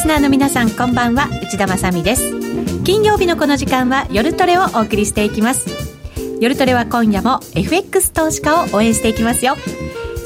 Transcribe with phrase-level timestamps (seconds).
[0.00, 1.28] スナーの皆さんこんばんは。
[1.42, 2.32] 内田まさです。
[2.84, 5.68] 金曜日のこの時間は夜トレをお送りしていきます。
[6.40, 9.56] 夜トレは今夜も FX 投資家を応援していきますよ。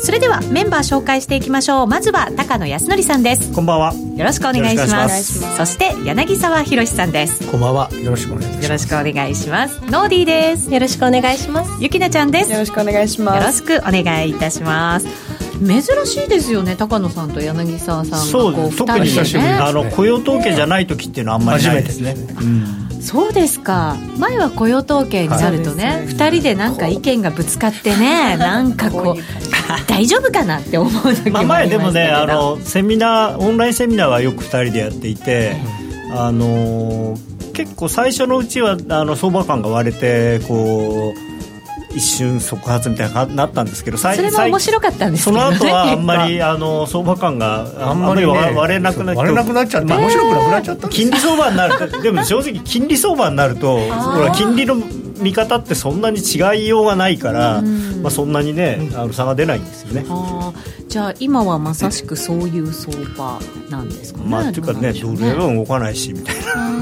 [0.00, 1.86] それではメンバー紹介していきましょう。
[1.88, 3.52] まずは高野康則さんです。
[3.52, 3.94] こんばんは。
[4.16, 5.56] よろしくお願いします。
[5.56, 7.50] そして柳沢博さんです。
[7.50, 7.90] こんばんは。
[7.94, 8.64] よろしくお願いします。
[8.66, 9.80] よろしくお願いします。
[9.90, 10.72] ノーディーです。
[10.72, 11.70] よろしくお願いします。
[11.80, 12.52] ゆきなちゃんです。
[12.52, 13.38] よろしくお願いします。
[13.38, 23.98] よろしくお願いいたします珍しいですよね高野さんと柳沢さんそう特に久しぶりあの雇用統計じゃない時っていうのはあんまりないですね、うんそうですか。
[24.16, 35.54] 前は雇用統計になるとね、はい、2人でなんか意見がぶつかってねなんかこう大丈夫かなって思う時もまあ前でもねあのセミナーオンラインセミナーはよく2人でやっていて、
[36.16, 37.18] あの
[37.52, 41.23] 結構最初のうちはあの相場感が割れてこう
[41.94, 54.76] 一瞬即発みたいになったんですけどそれも面白かったんですけど、ね、その後はあんまり あの相場感があんまり割れなくなっちゃ割れなくなっちゃって、面白くなくなっちゃった金利相場になるとでも正直金利相場になると ほら金利の
[55.18, 57.62] 見方ってそんなに違いようがないから、
[58.02, 60.04] まあ、そんなにねあの差が出ないんですよね。
[60.88, 63.38] じゃあ今はまさしくそういう相場
[63.70, 64.26] なんですかね。
[64.28, 66.80] まあ、というかねドル円は動かないしみたいな。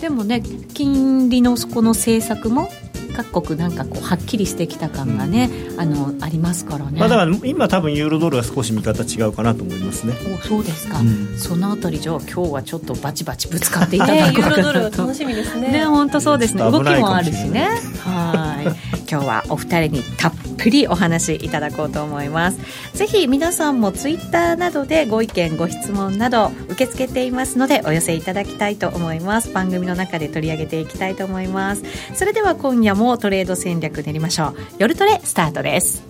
[0.00, 0.42] でもね
[0.74, 2.70] 金利のこの政策も
[3.18, 10.14] 各国なんかこうはっきりしてきた感がね、うん、あのありますからね、まあ、だから今多分ユーロドルは少し見方違うかなと思いますね。
[10.34, 15.68] おそうですか、うん、そのあたりじゃあ今日はちょっとバチバチぶつかっていただくかなと、 ユーロドル楽しみですね。
[15.72, 16.62] ね本当そうですね。
[16.62, 17.68] 動きもあるしね。
[18.04, 18.98] はい。
[19.10, 22.58] 今日はお二人にたっぷりお話いただこうと思います。
[22.92, 29.50] ぜひ皆さんもツイッターなどでご意見ご質問など受け付けていますのでお寄せいただきたいと思います。
[29.50, 31.82] 番組の中で取り上げていきたいと思います。
[32.14, 34.56] それでは今夜もトレード戦略練りましょう。
[34.78, 36.02] 夜トレスタートです。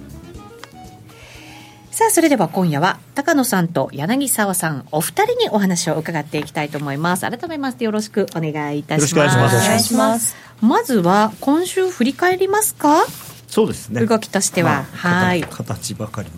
[1.90, 7.28] さあそれでは今夜は高野さんと柳沢さんお二人にお話を伺っていきたいと思います。
[7.28, 9.16] 改めましてよろしくお願いいたします。
[9.16, 10.36] よろしくお願いします。
[10.60, 13.04] まずは今週振り返りますか？
[13.48, 14.04] そうですね。
[14.06, 15.42] 動きとしては、まあ、はい。
[15.42, 16.28] 形ばかり。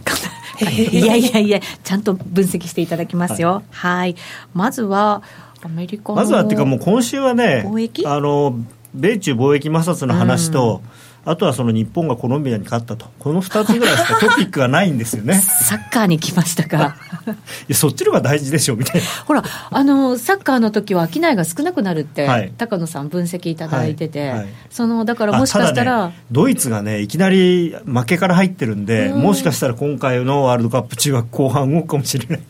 [0.93, 3.63] いやいやいやちゃんと分析していただきますよ。
[3.71, 4.17] はい。
[4.55, 5.23] まずは
[5.63, 7.65] アメリカまずはっていうかもう今週はね
[8.07, 8.55] あの
[8.95, 10.91] 米中貿易摩擦の話と、うん。
[11.23, 15.35] あとはその日本がコロンビアに勝ったと、この2つぐらいしか トピックがないんですよね。
[15.35, 16.97] サッカーに来ましたか？
[17.29, 19.07] いや、そっちの方が大事でしょみたいな。
[19.27, 29.19] ほら、あのサッカーの時は商いが少なくなるって、はい、高野さん、分析いただいてて、はいはい、そのだからもしかしたら、ね、ドイツがね、いきなり負けから入ってるんで、ん。
[29.19, 32.41] もしかしたら今回のワールドカップ中は後半動くかもしれない。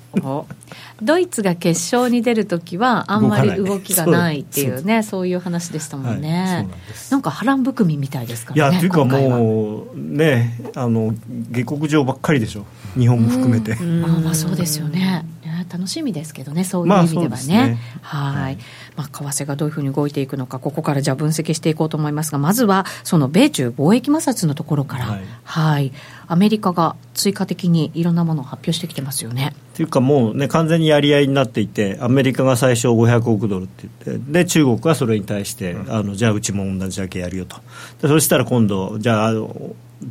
[1.02, 6.68] ドイツが決勝に出るときは、あんまり動きがないっていうね、そういう話でしたもんね、はい、
[7.10, 8.72] なんか波乱含みみたいですからね。
[8.72, 11.14] いや、というかもう、ね、あの
[11.50, 12.66] 下克上ばっかりでしょ、
[12.98, 13.74] 日本も含めて。
[13.74, 15.24] あまあそうですよね
[15.68, 17.28] 楽しみですけどね、そういう意味ではね。
[17.30, 18.58] まあ、ねはい、
[18.96, 25.92] まあ、為替がどういうふうに動いていくのか、ここからじゃあ分析していこうと思いますが、まずは、その米中貿易摩擦のところから、はい、はい、
[26.26, 29.54] アメリカが追加的にいろんなものを発表してきてますよね。
[29.74, 37.56] というか、もうね、完全にやり合いになっていて、アメリカが最初500億ドルって言って、で、中国はそれに対して、うん、あのじゃあ、うちも同じだけやるよと。
[38.02, 39.32] でそしたら今度、じゃあ、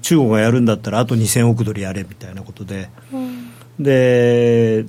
[0.01, 2.89] 中国がやるんだったら、あと2000億ドルやれみたいなことで。
[3.13, 3.49] うん
[3.79, 4.85] で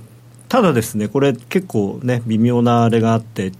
[0.51, 3.53] ただですね、これ結構ね、微妙なあれがあって、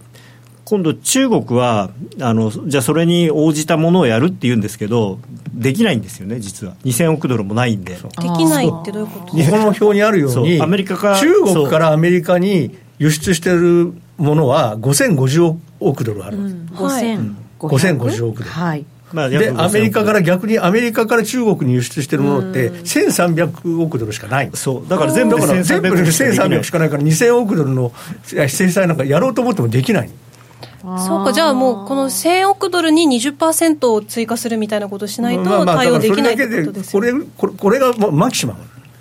[0.65, 5.19] 今度中国はあのじゃあそれに応じたものをやるって言うんですけど
[5.53, 6.75] できないんですよね実は。
[6.85, 7.95] 2000億ドルもないんで。
[7.95, 7.99] で
[8.37, 16.65] きないってどういうこと日本の表にあるようにアメリカから中国からアメリカに輸出してるものは5050億ドルあるん。
[16.65, 24.49] です、うん、5050億ドル、はいまあ、でアメリカから逆にアメリカから中国に輸出してるものって1300億ドルしかない。
[24.53, 24.87] そう。
[24.87, 27.91] だから全部で1300しかないから2000億ドルの
[28.23, 30.09] 制裁なんかやろうと思ってもできない。
[30.81, 38.59] そうか、じゃあもう、この1000億ドルに20%を追加するみたいなことをしないと対応できないってことですよ、ね、これこれがマキシマム。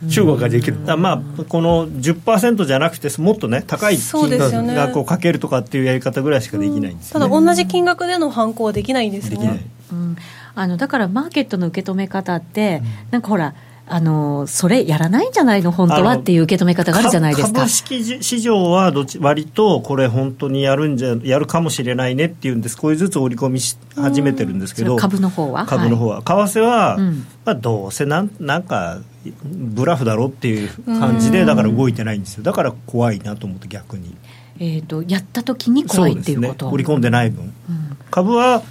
[0.08, 4.38] 中国ができる、まあ、この10%じゃなくて、もっとね、高い金
[4.74, 9.66] 額をかけるとかっていうやり方ぐらいしかできないんです、ね、ただ、同じ金額での犯行はできないんですね。
[9.92, 10.16] うん、
[10.54, 13.54] あのだからマーケットの受け止め方って、なんかほら、
[13.92, 17.58] あのそれやらないんじゃないの、本当はっていう受け止め方があるじゃないですか。
[17.60, 25.66] 株式市場はどっち割とこれ、本当にやるんじゃやるかもしれないねっていうんで、少しずつ織り込みし始めてるんですけど、株の方は？
[25.66, 29.00] 株の方は、はい、為替は、うん、まあ、どうせなんなんか、
[29.44, 34.14] ブラフだろっていう感じで、だから動いてないんですよ、だから怖いなと思って、逆に。
[34.62, 38.62] えーと、やった時に怖いっていうこと、ね、織り込んでない分、うん、株は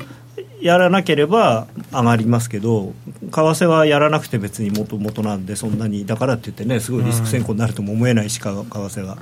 [0.61, 2.93] やらなければ上がりますけど
[3.29, 9.17] 替はやらなくて別にもともとなんでそんなにだからって言ってねすごいリスク先行になるとも思えないし、為替が、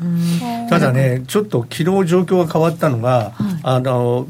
[0.69, 4.27] ただねちょっと昨日状況が変わったのが、はい、あの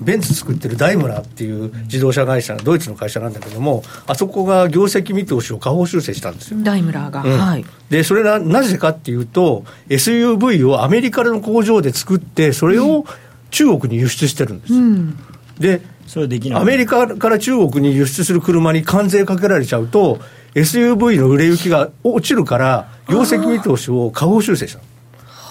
[0.00, 6.60] ベンツ作ってるダイムラーっていう自動車会社ドイツの会社なんだけどもあそこが業績見通しを下方修正したんですよ。
[6.62, 7.64] ダイムラーが、うん、はい。
[7.90, 13.04] でそれがなぜかっていうと SUV をアメリカの工場で作ってそれを
[13.50, 15.18] 中国に輸出してるんです、うん、
[15.58, 20.18] でそれできないアメリカから中国に輸出する車に関税かけられちゃうと
[20.56, 24.80] SUV の売れ行きが落ちるから業績見通しを下方修正した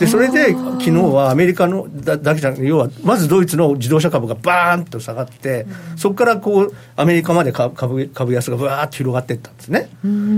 [0.02, 9.90] でそれで昨日はアメリカのだだけじゃなくて要はまずドイツの自動車株がバーンと下がって、うん、そこからこうアメリカまで株株安がぶわーっと広がっていったんですね。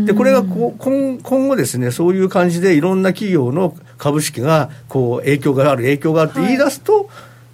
[0.06, 7.07] でこれがこう今今後ですねそういう感じでいろんな企業の株式がこう影響がある影響があるって言い出すと、はい、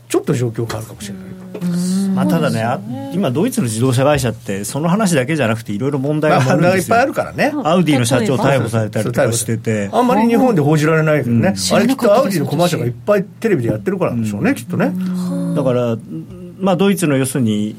[0.09, 1.36] ちょっと状況変わるかもしれない。
[2.15, 14.91] まあ、ただね、今、ドイツの自動車会社って、その話だけじゃなくて、いろいろ問題があるんですよ、いっぱいあるからね、アウディの社長、逮捕されたりとかしてて、あんまり日本で報じられないけどね、うん、あれきっとアウディのコマーシャルがいっぱいテレビでやってるからなんでしょうね、うん、きっとね。
[15.55, 15.97] だから
[16.59, 17.75] まあ、ドイツの要するに、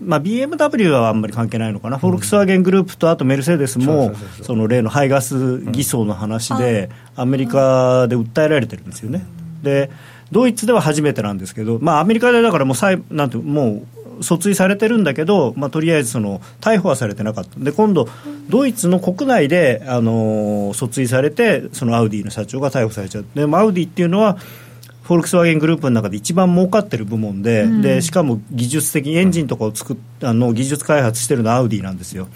[0.00, 4.12] まあ、BMW はあんまり関係ないのかな、フォルクスワーゲングループとあとメルセデスも、
[4.42, 9.26] その例の排ガス偽装の話で、アメリカで訴えられてるんですよね。
[9.62, 9.90] で
[10.30, 13.86] ドイツでは初めてなんですけど、まあ、アメリカでだからもうさいなんてもう
[14.20, 17.58] 訴追されてるんだけど、まあ、とりあえずその逮捕はされてなかった。
[17.60, 18.08] で今度、
[18.48, 23.26] ドイツの国内で、あの訴追されてそのアウディの社長が逮捕されちゃう。
[23.34, 24.38] でアウディっていうのは
[25.08, 32.28] フォルクスワーゲングループの中で一番儲かってる部門でうん、でしかも技術的にエンジンとかを作っあの技術開発してるのはアウディなんですよ。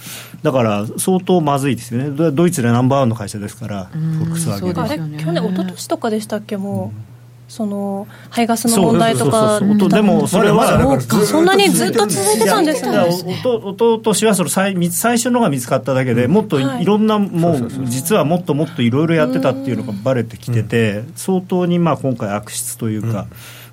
[0.42, 2.30] だから相当まずいですよね。
[2.32, 7.11] ドイツでナンバーワンの会社ですから、フォルクスワーゲン、ね、去年一昨年とかでしたっけもう、
[7.52, 13.42] その排ガスの問題とかでもそれはそんなにずっと続いてたんですね。
[13.44, 23.26] おととしはその最最初のが見つかっただけでもっといろんな、もう実はもっともっといろいろやってたっていうのがばれてきてて相当にまあ今回悪質というか、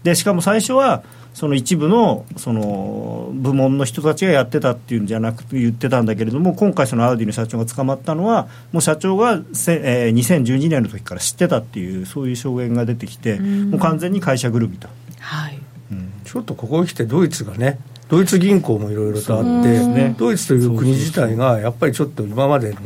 [0.04, 1.04] でしかも最初は
[1.40, 14.90] その一部のその部門の人たちがやってたっていうんじゃなくて言ってたんだけれども今回そのアウディの社長が捕まったのはもう社長がせ、えー、2012年の時から知ってたっていうそういう証言が出てきてもう完全に会社ぐるみと、
[15.22, 15.58] はい。
[15.94, 22.80] うん、ちょっとここに来てドイツがねドイツ銀行もいろいろとあって、ね、ドイツという国自体がやっぱりちょっと今までの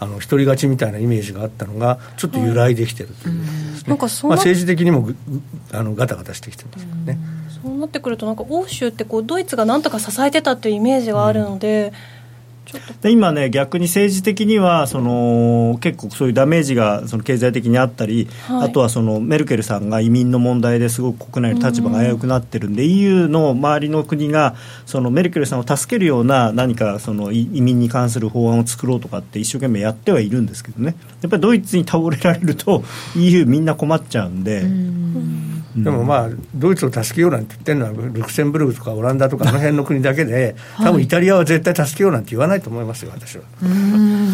[0.00, 3.46] あの独り勝ちみたいなイメージがあったのがちょっと揺らいできてるという、ね、
[3.86, 5.10] まあ、政治的にも
[5.72, 7.18] あのガタガタしてきてますね。
[7.62, 11.92] そうなってくるとなんか欧州ってこうドイツがなんとか支えてたっていうイメージがあるので、
[13.02, 24.54] で今ね、逆に政治的にはその結構そういうダメージがその経済的にあったり、はい、あとはそのメルケルさんが移民の問題ですごく国内の立場が危うくなってるんで、うん、EU の周りの国が
[24.86, 32.84] そのメルケルさんを助けるような何かその移民に関する法案を作ろうとかって一生懸命やってはいるんですけどね、やっぱりドイツに倒れられると
[33.16, 34.62] EU みんな困っちゃうんで。
[34.62, 43.44] うんでもまあ、ドイツを助けようなんて言ってるのは、ルクセンブルクとかオランダとか、あの辺の国だけで、多分イタリアは絶対助けようなんて言わないと思いますよ、私は。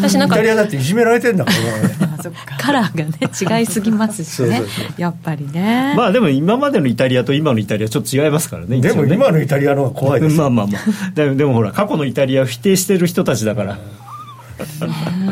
[0.01, 4.63] 私なんかイタリアだっていじめられてるんだ から、カラーがね、違いすぎますしね、
[4.97, 5.93] やっぱりね。
[5.95, 10.35] まあでも、今までのイタリアと今のイタリア、ちょっと違いますからね、でも今のイタリアの方が怖いです。
[10.35, 13.77] まあまあまあ、でもでもほら、過去のイタリアを否定してる人たちだから。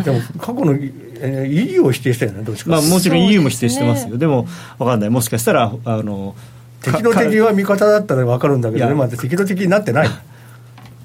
[0.04, 0.74] でも過去の
[1.22, 4.48] EU を否定したよね、どっちか、まあ、もちろん EU も否定してますよ、ででも
[4.78, 6.36] 分かんない、もしかしたらあの
[6.82, 10.10] 敵の敵は味方だったら分かるんだけど、今、敵の敵になってない。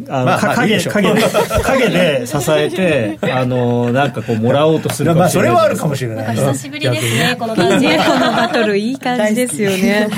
[0.09, 1.23] あの、まあ、影影で
[1.63, 6.37] 影で支えて あのなんかこうもらおうとするまあそれはあるかもしれない。
[6.37, 10.09] 久しぶりですねこの感じこのバトルいい感じですよね。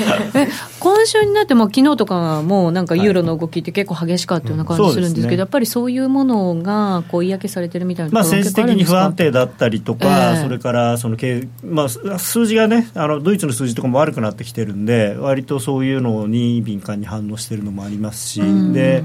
[0.79, 11.17] 今週になっても昨日とかもなんかユーロの動きって結構激しかったような感じするんですけど、はいうんね、やっぱりそういうものがこう嫌気されてるみたいなまあ政治的に不安定だったりとか、えー、それからその
[11.63, 19.03] まあ数字がねあのドイツの数字とかも悪くなってきてるんで割とそういうのに敏感に反応してるのもありますし、うん、で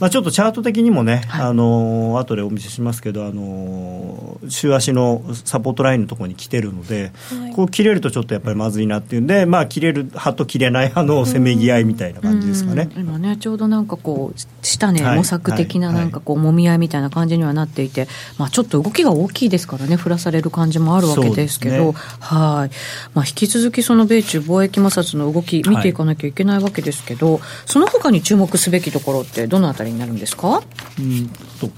[0.00, 22.74] まあ、ちょっとチャート的にもね、はい、あの後でお見せしますけど、あの週足のサポートラインのところに来てるので、はい、こう切れるとちょっとやっぱりまずいなっていうんで、まあ、切れる派と切れない派のせめぎ合いみたいな感じですかね、今ね、ちょうどなんかこう、下ね、模索的ななんかこう、もみ合いみたいな感じにはなっていて、まあ、ちょっと動きが大きいですからね、振らされる感じもあるわけですけど、ね、はい。
[23.14, 30.62] まあ、引き続きその米中貿易摩擦の動き、見ていかなきゃいけないわけですけど、はい、その他に注目すべきところって、どのあたりになるんですか？
[30.98, 31.28] うん
[31.60, 31.70] と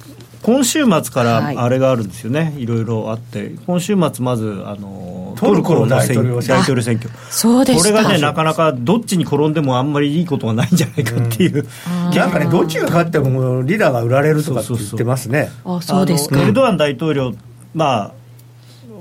[0.42, 6.58] 今週末からあれがあるんですよね、はい、いろいろあって、今週末、まずあののトルコの大統領選
[6.96, 7.10] 挙。
[7.30, 11.66] そうですこれがねなかなかどっちに転んでもあんまりいいことはないんじゃないかっていう、
[12.06, 15.50] うん、なんかねどっちが勝ってもリーダーが売られるとかって言ってますね。
[15.64, 16.40] あそうですか。
[16.40, 17.34] エルドアン大統領
[17.74, 18.12] まあ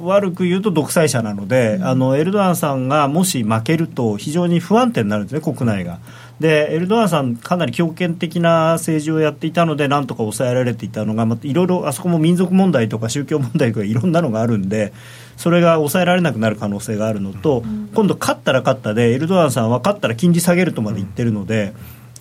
[0.02, 6.00] 悪く言うと独裁者なので、うん、あのエルドアンさんがもし負けると非常に不安定になるんですね国内が。
[6.40, 14.94] でエルドアンさん、かなり強権的な政治をやっていたので、なんとか抑えられていたのが、まいろいろあそこも民族問題とか宗教問題とかいろんなのがあるんで、
[15.36, 21.74] それが抑えられなくなる可能性があるのと、うん、今度、勝ったら勝ったで、エルドアンさんは勝ったら金利下げるとまで言ってるので。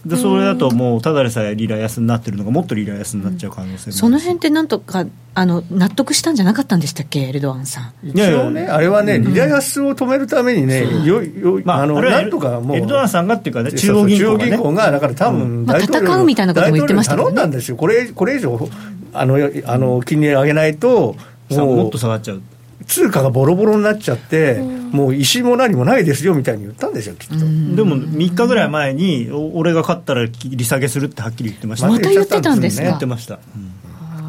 [0.06, 7.20] でそれだともうただでさえリラ安になってるのがもっとリラ安になっちゃう可能性も、その辺ってなんとかあの納得したんじゃなかったんでしたっけ？
[7.20, 8.08] エルドアンさん。
[8.08, 18.68] 一応ねあれはね、リラ安を止めるためにね、よよまあ、あのなんとかもうエルドアンさんがっていうかね中央銀行が、ね、銀行がだから多分、まあ、戦うみたいなことも言ってましたけど、ね、頼んだんですよこれこれ以上
[19.12, 19.36] あの
[19.66, 21.16] あの金利上げないと
[21.50, 22.42] もっと下がっちゃう
[22.88, 27.36] 通貨がボロボロになっちゃって、うん、もう石も何もないですよみたいに言ったんですよ、きっと。
[27.36, 32.84] でも3日ぐらい前に、俺が勝ったら利下げするってはっきり言ってました、また言ってたんですか？
[32.84, 33.38] 言ってました。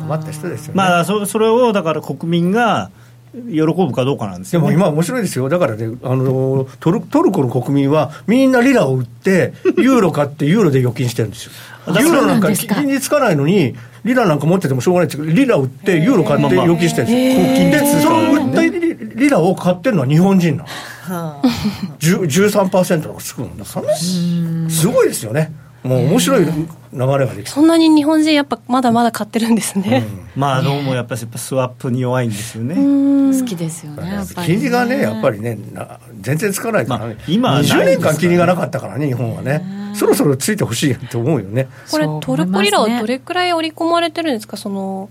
[0.03, 2.91] 困った人ですよ、ね、まあそ、それをだから国民が
[3.33, 11.51] 喜ぶかどうかなんですよ、ね、でも今、面白いですよ、だからねあのトル、トルコの国民はみんなリラを売って、ユーロ買って、ユーロで預金してるんですよ。
[11.87, 17.17] ユーロなんか金利つかないのに、リラなんか持っててもしょうがないですけど、リラ売って、ユーロ買って預金してるんで
[17.77, 18.38] すよ。
[19.19, 20.65] リラを買ってるのは日本人な
[21.07, 21.41] の。
[21.99, 23.95] 13%のがつくんだからね。
[24.69, 25.51] すごいですよね。
[25.83, 26.51] もう面白い流
[26.91, 32.75] れができそんなに日本人やっぱまだまだ買ってるんですね、うん、まあどうもやっぱりスワップに弱いんですよね。
[32.75, 35.57] 好きですよね金利がねやっぱりね
[36.19, 36.85] 全然つかない。
[36.85, 39.63] からね、まあ、今20年間金利がなかったからね日本はね。
[39.95, 41.69] そろそろついてほしいと思うよね。
[41.89, 44.57] これトルコリラはどれくらい織り込まれてるんですか？
[44.57, 45.09] その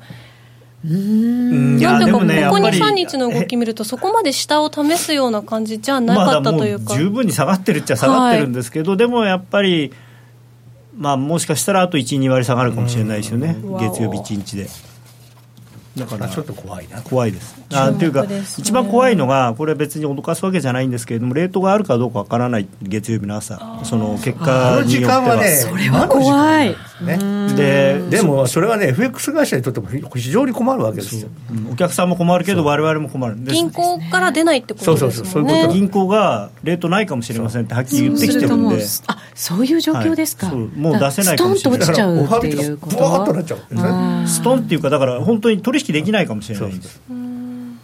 [0.84, 1.78] うん。
[1.78, 9.92] なんていうか、ね、ここ2、3日の動き見ると、そこまで下を試すような感じじゃなかったというか、ま、十分に下がってるっちゃ下がってるんですけど、はい、でもやっぱり、
[10.96, 14.68] まあ、もしかしたらあと1、2割下がるかもしれないですよね、月曜日1日で。
[15.98, 17.02] だからちょっと怖いな。
[17.02, 17.56] 怖いです。
[17.72, 18.26] あっていうか、
[18.56, 27.18] 一番怖いのがこれは別に脅かすわけじゃないんですけれどもレートがあるかどうかわからない月曜日の朝その結果によっては、ね、それは怖い、ね、
[27.54, 31.28] ででもそれはね FX 会社にとっても非常に困るわけですよ、
[31.70, 33.36] お客さんも困るけど我々も困る。
[33.36, 35.14] 銀行から出ないってことですよね。
[35.14, 35.74] そうそうそういうこと。
[35.74, 38.84] 銀行がレートないかもしれませんってはっきり言ってきてるんで。
[39.06, 41.80] あそういう状況ですか、はい、もう出せないかもしれない。
[41.82, 42.96] ストンと落ちちゃうっていうこと
[44.26, 47.00] ストンっていうかだから本当に取引できないかもしれないんです。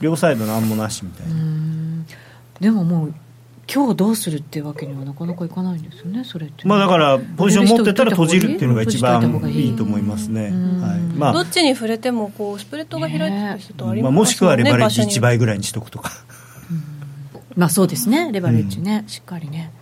[0.00, 1.34] 両サイド何もなしみたいな。
[2.60, 3.14] でももう
[3.72, 11.00] 今日どうするっていうわけにはなかなかいかないんですよね、それってまあだからポジション持ってたら閉じるっていうのが一番いいと思いますね、はい。
[11.16, 16.12] まあ、どっちに触れてもこうスプレッドが開いてる人あります、ねまあ、もしくはレバレッジ1倍ぐらいにしとくとか、
[17.56, 18.30] まあそうですね。
[18.32, 19.72] レバレッジね、しっかりね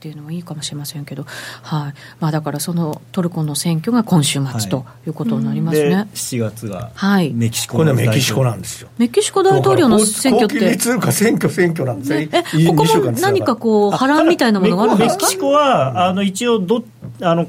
[0.00, 1.26] っていうのもいいかもしれませんけど、
[1.62, 1.94] はい。
[2.20, 5.10] まあ、だからそのトルコの選挙が今週末とい。
[5.10, 6.90] うことになりますね、はい、7月が
[7.34, 8.88] メキシコ、はい、これメキシコなんですよ。
[8.96, 10.76] メキシコ大統領の選挙って。
[10.76, 12.28] 通貨選挙選挙なんですよ、え
[12.68, 15.26] ここも何かこう波乱みたいなものがあるんですか？
[15.26, 16.82] メキシコはあの一応ど
[17.20, 17.46] あの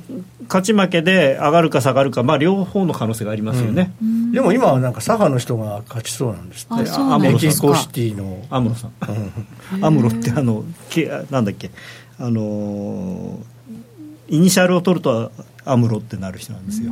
[0.47, 6.91] 勝ち負けで上がるか下がるか、まあ、両方の可能性がありますよね、うん、でも今はなんか左派の人が勝ちそうなんですって。
[6.91, 8.45] アムロシティの。
[8.49, 8.91] アムロさん。
[9.81, 11.71] アムロってあのけなんだっけ
[12.21, 13.39] あの
[14.29, 15.31] イニシャルを取ると
[15.65, 16.91] アムロってなる人なんですよ。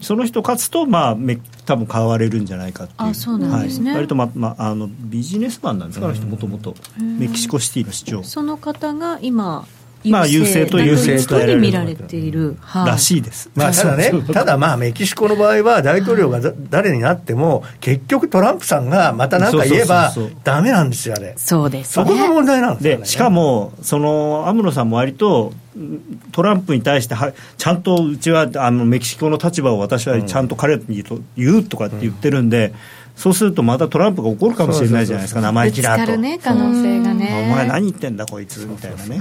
[0.00, 3.08] その人勝つと、まあ、め多分買われるんじゃないかっていう。
[3.10, 8.22] あそうなんですね、はい、割と、ままあ、あのビジネスマンなんですか、あの人もともとメキシコシティの市長。
[8.22, 9.66] その方が今
[10.04, 25.52] まあ、優勢と優勢とに見られている、らしいです、まあ、ただね、ただまあ、メキシコの場合は、大統領が誰になっても、結局、トランプさんがまた何か言えば、だめなんですよ、あれ、そうです、そこが問題なんですよ、ね、しかも、そのアムロさんも割と、
[26.30, 31.04] トランプに対しては、ちゃんとうちはあのメキシコの立場を私はちゃんと彼に
[31.36, 32.68] 言うとかって言ってるんで。
[32.68, 36.16] うんそうするとまたトランプが起こるかもしれないじゃないですか、生意気だと。
[36.16, 37.48] ね、可能性がね。
[37.48, 39.20] お前何言ってんだ、こいつみたいなね。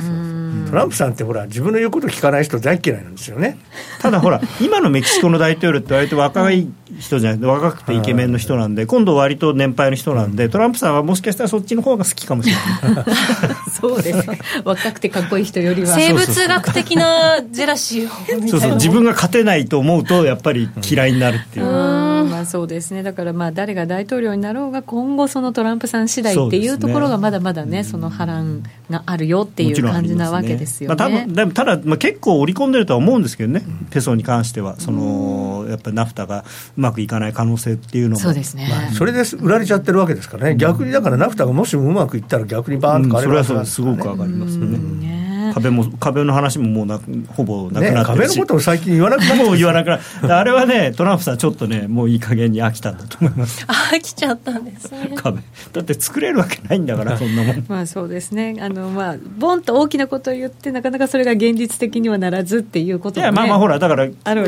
[0.69, 3.57] トランプさんってほら、自分の言うこと聞かない人大嫌いなんですよね。
[3.99, 6.67] ただほら、今のメキシコの大統領って割と若い
[6.99, 13.05] 人じゃない、若くてイケメンの人なんで、今度割と年配の人なんで、トランプさんはもしかしたらそっちの方が好きかもしれない。
[13.79, 14.39] そうですね。
[14.65, 15.95] 若くてかっこいい人よりは。
[15.95, 22.12] 生物学的なジェラシーをそうそう、自分が勝てないと思うと、やっぱり嫌いになるっていう。
[22.43, 31.25] あそうですね、だからまあ誰が大統領になろうが、今後、そのトランプさん次第っていうところが、まだまだね、その波乱があるよっていう感じなわけですよね。
[31.25, 36.45] ねまあ、ただ、まあ、結構織り込んでるとは思うんですけどね、ペソに関しては、そのやっぱりナフタが
[36.77, 45.12] うまくいかない可能性っていうのも、そうですね、まあ、それで売られちゃってるわけですからね、逆にだからナフタがもしもうまくいったら、逆にバーンとか、うん、それはすごく上がりますよね。
[45.53, 49.89] 壁も壁の話ももうなほぼなくなってるし、ね、壁のことを最近言わなくなもう言わなく
[50.27, 53.65] なあれはねトランプさんちょっとねもういい加減に飽きたんだと思います。
[53.69, 55.11] 飽きちゃったんですね。
[55.15, 55.41] 壁。
[55.71, 57.65] だって作れるわけないんだから そんなもん。
[57.67, 58.55] まあそうですね。
[58.59, 64.05] あのまあボンと大きなことを言ってなかなかそれが現実的にはならずっていうこと、ね、いやまあまあほらだから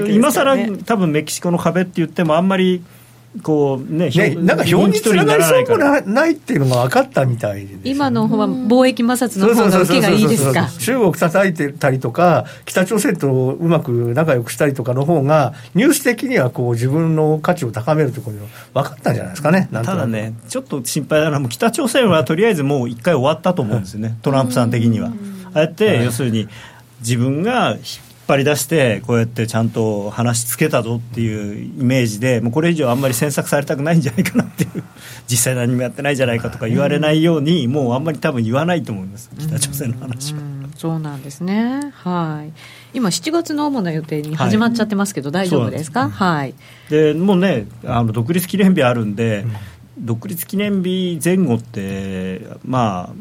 [0.09, 2.83] 今更多分メキシコの壁って言ってもあんまり
[3.44, 10.70] こうね、ねなんか表につながりそうもないっていうのが分かったみたいで、今の方は貿易摩擦の方が受けがいいですか？
[10.80, 18.38] 中国叩いてたりとか、北朝鮮とうまく仲良くしたりとかの方が、ニュース的にはこう自分の価値を高めるとこと
[18.74, 25.10] 分かったんじゃないですかね、ただね、ちょっと心配なのは、北朝鮮はとりあえずもう一回終わったと思うんですよね、トランプさん的には。
[25.54, 26.48] ああやって、要するに
[27.01, 27.77] 自分が
[28.27, 34.84] 張り出してこうやってちゃんと話しつけたぞっていうイメージでもうこれ以上あんまり詮索されたくないんじゃないかなっていう
[35.27, 40.39] 実際何もやってないじゃないかとか言われないようにもうあんまり多分言わないと思います北朝鮮の話は。
[40.77, 41.94] そうなんですね。
[41.94, 42.51] はい。
[42.96, 46.55] 今7月の主な予定に始まっちゃってますけど、はい、大丈夫ですか、はい、
[46.89, 49.46] でもうねあの独立記念日あるんで、
[49.98, 53.13] うん、独立記念日前後ってま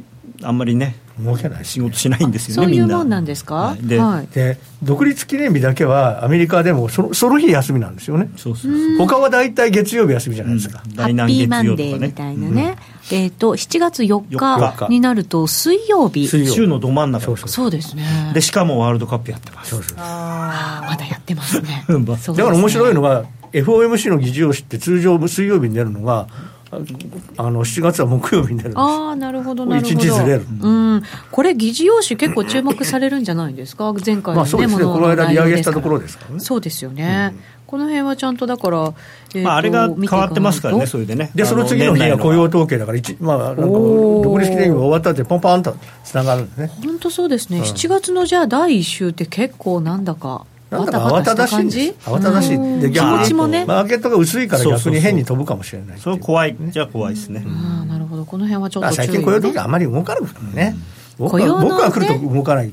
[0.43, 1.65] ああんまりね動けない。
[1.65, 8.31] 仕事しないんですよね、そういうもんなんですか、はい、ではい、で独立記念日だけはアメリカでもそのその日休みなんですよね。
[8.37, 12.77] そうそうそう他は大体月曜日休みじゃないですか、うん、ハッピーマンデーみたいなね、
[13.11, 16.27] うん、えっ、ー、と7月4日になると水曜日。
[16.29, 17.25] 週のど真ん中。
[17.25, 18.33] そうそうですね。
[18.35, 19.71] でしかもワールドカップやってます。
[19.71, 21.85] そうそうああまだやってま すね。
[21.89, 26.27] だから面白いのが FOMC の議事要旨って通常水曜日に出るのが
[26.71, 28.79] あの7月は木曜日になるんです。
[28.79, 29.95] ああなるほどなるほど。
[29.95, 33.93] 1日ずれる、うん、これ議事要旨結構注目されるんじゃないですか？
[33.93, 34.85] 前回の、ね、まあ、そうですね。
[34.85, 36.41] この間利上げしたところですからね。
[36.41, 38.95] そうですよね、うん、この辺はちゃんとだから、
[39.35, 41.31] えー、まあ、あれが変わってますからねそれでね。
[41.35, 46.71] でその次の日は雇用統計だからまあなんか独立記念日が終わったってポンポンとつながるんですね。
[46.85, 52.81] 本当そうですね、うん、7月のじゃあ第1週って結構なんだかなんだか慌ただしいんです慌ただしい。
[52.81, 56.57] で逆にもねマーケットが薄いから逆に変に飛ぶかもしれないそれ怖い。
[56.59, 57.45] じゃ怖いですね。
[57.47, 58.25] あなるほど。
[58.25, 60.77] この辺はちょっと、最近雇用統計あんまり動かないからね、
[61.19, 62.71] 僕は僕は来ると動かない、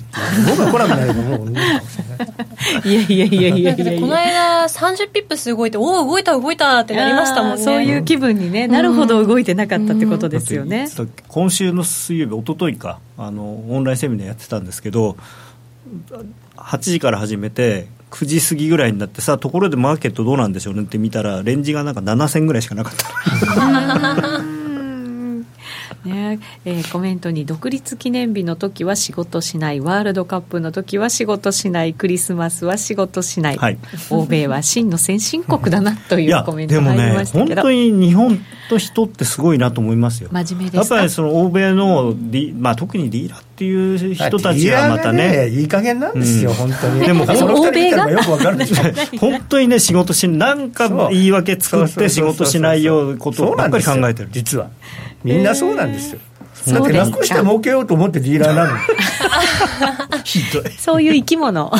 [0.50, 2.42] 僕は来なくなればもう動くかもしれない。
[2.84, 7.62] いやいやいやいやいやこの間、30ピップス動いて、おお、動いた、動いたってなりましたもんね。
[7.64, 10.88] そういう気分に、ね、なるほど動いてなかったってことですよね。
[11.28, 13.00] 今週の水曜日、一昨日か。
[13.18, 15.18] あの、オンラインセミナーやってたんですけど、
[16.64, 24.42] 8時から始めて、9時過ぎぐらいになってさところでマーケットどうなんでしょうねって見たらレンジがなんか7000ぐらいしかなかった
[26.06, 26.40] ね。
[26.66, 33.78] えー、コメントに独立記念日の時は仕事しないワールドカップの時は仕事しないクリスマスは仕事しない、はい、
[34.10, 40.30] 欧米は真の先進国だなというコメントが入りましたけど、ね、本当に日本と人ってすごいなと思いますよ。
[40.32, 45.48] 真面目やっぱりその欧米のデまあ、特にディーラーっていう人たちはまたね。
[45.48, 47.00] ねいい加減なんですよ、うん、本当に。
[47.02, 48.10] でもその欧米が？
[48.10, 48.76] よくわかるんです
[49.20, 54.30] 本当にね仕事しなんか言い訳作って仕事しないようなことばっかり考えてる。
[54.32, 54.70] 実は
[55.24, 56.20] みんなそうなんですよ、
[56.68, 58.78] だって楽して儲けようと思ってディーラーなの
[60.24, 60.72] ひどい。
[60.78, 61.72] そういう生き物。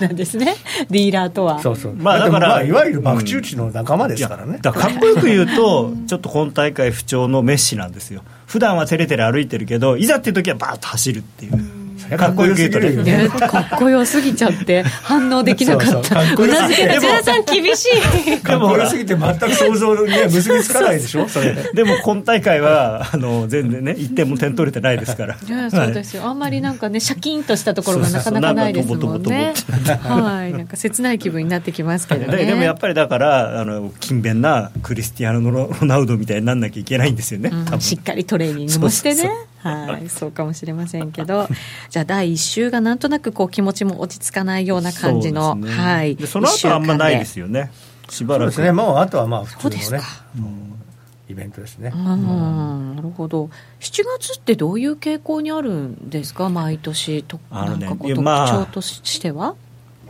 [0.00, 0.56] なんですね、
[0.90, 1.60] ディーラーとは。
[1.60, 1.94] そうそう。
[1.94, 4.58] まあ、だから、まあ、いわゆる博打打ちの仲間ですからね。
[4.60, 8.22] だかかっこよく言うと、ちょっと今大会不調のメッシなんですよ。
[8.46, 11.81] 普段はてれてれ歩いてるけど、いざっていう時はバーッと走るっていう。
[12.16, 13.28] かっこよすぎるよね。
[13.28, 16.20] かっこよすぎちゃって反応できなかった。
[16.20, 17.86] うなずけ内田さん厳し
[18.28, 18.40] い。
[18.40, 21.28] かっこよすぎて全く想像に結びつかないでしょ？
[21.28, 21.54] それ。
[21.74, 25.36] でも今大会はあの全然ね1点も点取れてないですから。
[25.70, 26.24] そうですよ。
[26.24, 29.54] あんまりなんかねシャキンとしたところがなかなかないですもんね。
[30.02, 30.52] はい。
[30.52, 32.44] なんか切ない気分になってきますけどね。
[32.46, 39.30] でもやっぱりだからあの勤勉なクリスティアーノ・ロナウドみたいになんなきゃいけないんですよね、うん、しっかりトレーニングもしてね
[39.62, 41.48] はい、 そうかもしれませんけど、
[41.90, 47.70] じゃあ、第1週がなんとなくこう気持ちも落ち着かないような感じの、ね、はい、その後はあんまないですよね、
[48.08, 48.50] しばらく。
[48.50, 50.04] ですね、もうあとはまあ普通のね、
[51.28, 51.90] イベントですね。
[51.90, 53.48] なるほど。
[53.80, 59.54] 7月ってどういう傾向にあるんですか、毎年と、あのね、なんかこう特徴としては、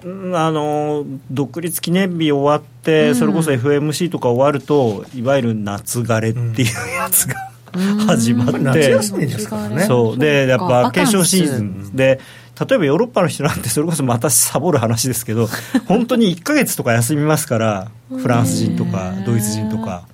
[0.04, 7.51] あの独立記念日終わって、うん、それこそ FMC とか終わるといわゆる夏枯れっていうやつが、
[8.06, 9.84] 始まって、夏休みですからね。
[9.84, 10.18] そう。
[10.18, 12.20] で、やっぱ決勝シーズンで、
[12.68, 15.48] 例えばヨーロッパの人なんてそれこそまたサボる話ですけど
[15.88, 20.04] 本当に1か月とか休みますからフランス人とかドイツ人とか。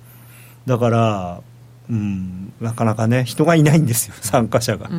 [0.65, 1.41] だから
[1.89, 2.53] うん。
[2.61, 4.89] なかなかね人がいないんですよ参加者が。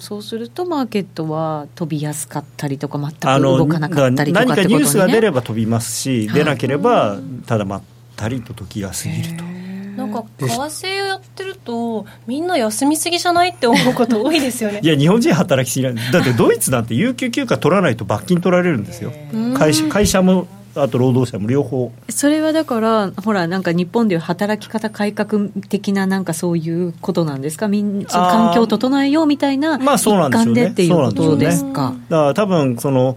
[0.00, 7.82] そうするとマーケットは飛びやすかったりとか全く動かなかったりとか、ね、何かニュースが出れば飛びますし、出なければただまっ
[8.16, 9.59] たりと時が過ぎると。
[9.96, 14.80] なんか為替をやってるとみんな休みすぎじゃないって思うこと多いですよね。
[14.82, 16.12] いや日本人働きすぎない。
[16.12, 19.12] だってドイツなんて有給休暇取らないと罰金取られるんですよ。
[19.56, 21.92] 会社会社もあと労働者も両方。
[22.08, 27.66] それはだからほらなんか日本でいう働き方改革的ななんかそういうことなんですか？
[27.66, 33.16] みん環境を整えようみたいな一環でっていうことですか、だから多分その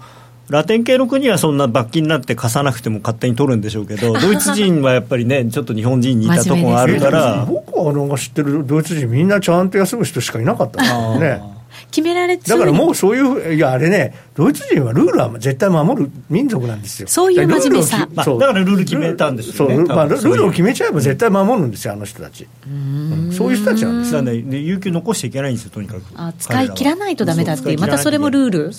[0.53, 11.41] ラテン系の国はそんな罰金なんて貸さなくても勝手に取るんでしょうけど、 ドイツ人はやっぱりね、ちょっと日本人に似たところがあるから、僕はなんか知ってるドイツ人、みんなちゃんと休む人しかいなかったですね。
[11.89, 17.07] 決められだからもうそういう、いや、あれね、ドイツ人はルールは絶対守る民族なんですよ。
[17.07, 18.07] そういう真面目さ。
[18.13, 22.47] まあ、だからルール決めたんですよ、ね、そう、まあ、ルールを決めちゃえば絶対守るんですよ、あの人たち。
[23.31, 24.21] そういう人たちなんですよ。
[24.21, 26.03] ね、有給残しちゃいけないんですよ、とにかく。
[26.15, 28.71] あ使い切らないとだめだっていう、またそれもルール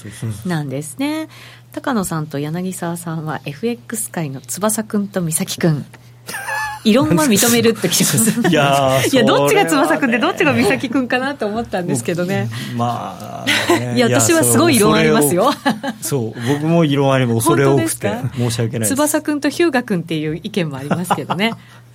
[0.48, 1.28] なんですね。
[1.74, 5.84] 高野さんと柳沢さんは FX 界の翼くんと美咲くん。
[6.84, 8.40] 異論は認めるってきてます。
[8.48, 12.48] いやいやどっちが翼くんでどっちが美咲くんかなと思ったんですけどね。
[12.76, 15.50] まあ、ね、いや私はすごい異論ありますよ。
[16.00, 17.48] そう僕も異論あります。
[17.48, 21.54] 恐れ多くて申し訳ない翼くんと日向くんっていう意見もありますけどね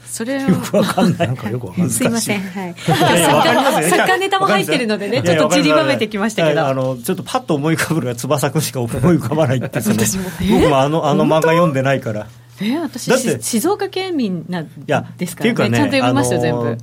[0.10, 1.28] それよくわかんない。
[1.28, 1.89] なんかよくわかんない。
[1.93, 2.41] すいません。
[2.41, 2.76] はい。
[2.78, 6.65] サッカーネタも入ってるのでね、ちょっと散りばめてきましたけど。
[6.65, 9.80] あの、ちょっとパッと思い浮かぶのが翼くんしか思い浮かばないって、
[10.52, 12.28] 僕もあの、あの漫画読んでないから。
[12.62, 12.65] え？
[12.65, 14.69] ー、私静岡県民なん
[15.17, 16.78] ですからね、ね、ちゃんと読みましたよ、全部。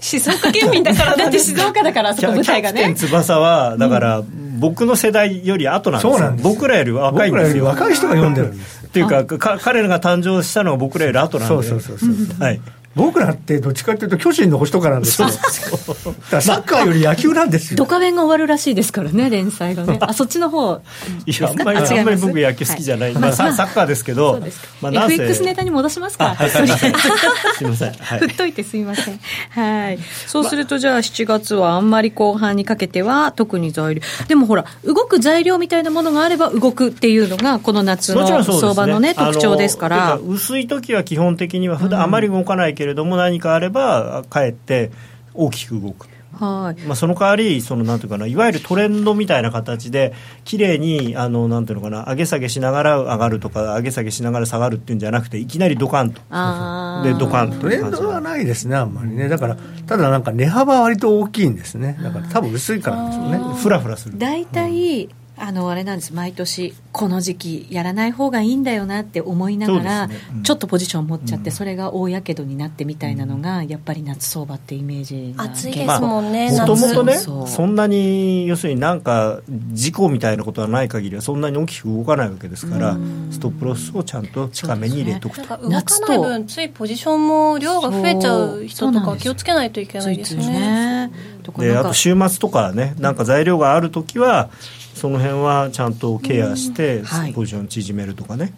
[0.00, 4.22] 静岡県民だからだって静岡だからそこ舞台がね翼はだから、
[4.58, 11.54] 僕の世代より後なんですよ僕らより若いんですよ若い人が読んでるんですっていうかか彼らが誕生したのは僕らより後なんで。
[11.54, 12.60] そうそうそうそう、はい
[12.96, 15.28] 僕らってどっちかというと巨人の星とかなんですよ。
[15.28, 17.76] サッカーより野球なんですよ。
[17.76, 19.98] ドカベンが終わるらしいですからね、連載がね。
[20.00, 20.80] あ、そっちの方
[21.26, 23.12] いや、あんまり、あんまり僕野球好きじゃない。
[23.12, 24.40] まあ、サッカーですけど、
[24.80, 26.34] まあ、FX ネタに戻しますか？
[26.48, 27.92] すみません。
[27.92, 29.20] 振っといてすみません。
[29.50, 29.98] はい。
[30.26, 34.00] そうすると、じゃあ7月はあんまり後半にかけては特に材料。
[34.26, 40.18] でもほら、動く材料みたいなものがあれば動くっていうのが、この夏の相場のね、特徴ですから。
[40.26, 44.90] 薄い時は基本的には普段あまり動かないけれども、何かあればかえって
[45.34, 46.08] 大きく動く。
[46.32, 46.80] はい。
[46.82, 50.12] まあ、その代わりそのなんていうかないわゆるトレンドみたいな形で
[50.44, 56.20] 綺麗にあのなんていうのかな上げ下げしながら上がるとか上げ下げしながら下がるっていうんじゃなくていきなりドカンと。
[56.20, 59.28] でドカンとトレンドはないですねあんまりね。
[59.28, 61.98] だからただなんか値幅は割と大きいんですね。
[62.02, 64.18] だから多分薄いからなんでしょうねふらふらする。
[64.18, 66.14] 大体、うんあのあれなんです。
[66.14, 70.16] 毎年この時期やらない方がいいんだよなって思いながら、ね。
[70.34, 79.40] うん、ちょっとポジション持っちゃって、うん、それが大やけどになってみたいなのが、やっぱり夏相場ってイメージ暑いですもんね、もともとねそんなに要するになんか
[79.72, 82.96] 事故みたいなことはない限りはそんなに大きく動かないわけですから、
[83.30, 91.12] ストップロスをちゃんと近めに入れとくと、ね、動かない分ついポジションも量が増えちゃう人とか気をつけないといけないですね。
[91.58, 94.50] であと週末とかねなんか材料がある時は
[94.96, 97.02] その辺はちゃんとケアして、
[97.34, 98.52] ポジション縮めるとかね。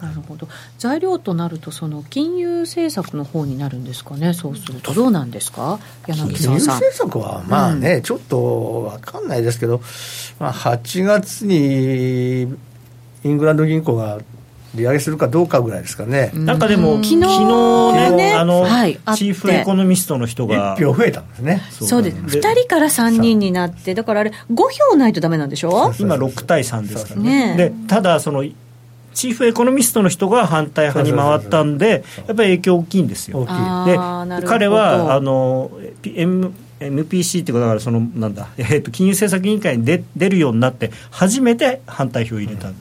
[0.00, 0.48] なるほど。
[0.78, 4.34] 材料となるとその金融政策の方になるんですかね？
[4.34, 4.92] そうすると。
[4.92, 5.78] どうなんですか？
[6.06, 6.34] 柳沢さん。
[6.36, 9.80] 金融政策はまあね、うん、ちょっと分かんないですけど、
[10.40, 12.42] まあ、8月に
[13.22, 14.18] イングランド銀行が
[14.74, 22.02] 利上げするかどうかぐらいですかね、なんかでも、昨日ね、あの、はい、チーフエコノミストの人が、1票増えたんですね、そう。
[22.02, 24.56] です、2人から3人になって、だからあれ、5
[24.90, 25.92] 票ないとだめなんでしょ？
[25.98, 27.54] 今、6対3ですからね。
[27.56, 28.44] でただその
[29.14, 33.46] チーフエコノミストの人が反対派に回ったんで、やっぱり影響大きいんですよ。
[33.86, 33.96] で
[34.44, 35.70] 彼はあの
[36.04, 42.76] M MPC っていうかだからそのなんだ、えー、と金融政策委員会に出出るようになって初めて反対票を入れた、うん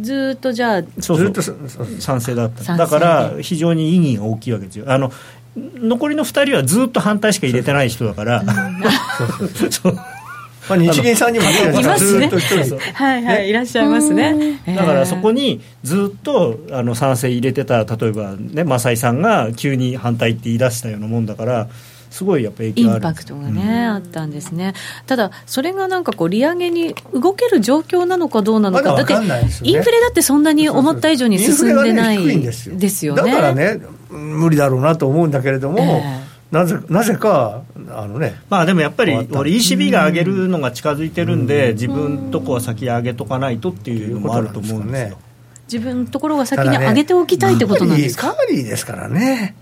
[0.00, 1.86] ずっとじゃあそうそう。
[2.00, 2.76] 賛成だった。
[2.76, 4.86] だから非常に意義が大きいわけですよ。
[4.88, 5.12] あの
[5.56, 8.42] 残りの2人はずっと反対しか入れてない人だから、
[9.70, 9.98] そう。
[10.68, 12.30] まあ、日銀さんにもいますね。
[12.94, 14.60] はいはい、いらっしゃいますね。
[14.66, 21.68] だからそこにずっとあの賛成入れてた例えばね正井さんが急に反対って言い出したようなもんだから
[22.14, 24.74] すごいやっぱ影響インパクトがね、うん、あったんですね。
[25.06, 29.14] ただそれがなんかこう利上げに動ける状況なのかどうなのか、ま、だって
[29.64, 33.16] インフレだってそんなに思った以上に進んでないですよ。
[33.16, 33.22] ね。
[33.22, 45.18] だからね無理だろうなと思うんだけれども、えーなぜなぜかあのねまあでもやっぱり俺 ECB が上げるのが近づいてるんで、自分とこは先上げとかないとっていうのもあると思うんですよ。
[45.66, 49.56] 自分のところが先に上げておきたいってことなんですか、カーリーですからね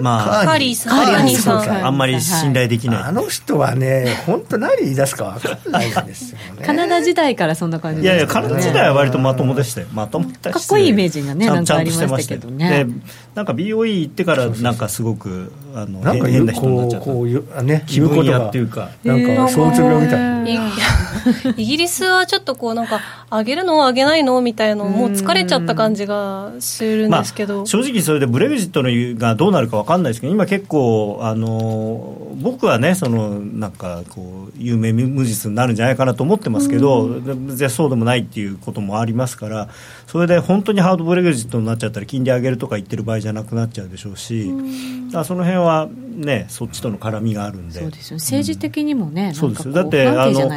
[0.00, 12.86] まあ、カーリーさん、カーリーさん、あんまり信頼できない、あの人はね、本当、何言い出すか分かんないんですよ、ね、 カナダ時代からそんな感じ、ね、いやいや、カナダ時代は割とまともでしたよ、まともかっこいいイメージがね、なんかありましたけどね。
[13.36, 17.06] なんか BOE 行ってから、なんかすごく、あのなんか変な人になっちゃった。
[17.06, 20.18] こうね、言うことがっていうか、なんか、相うつ病みたい。
[20.18, 20.36] な。
[21.58, 22.98] イギリスはちょっとこう、なんか、
[23.30, 39.68] 上げるの上げないのみたいな、もう疲れちゃった感じがするんですけど、まあ、正直それでブレグジットのがどうなるか分かんないですけど、今結構、あの僕はね、そのなんかこう、有名無実になるんじゃないかなと思ってますけど、じゃそうでもないっていうこともありますから、
[40.06, 50.48] それで本当にハードブレグジットになっちゃったら、金利上げるとか言ってる場合じゃなくなっちゃうでしょうし、うその辺はね、そっちとの絡みがあるんで、そうですよ政治的にもね、そうですだって、あの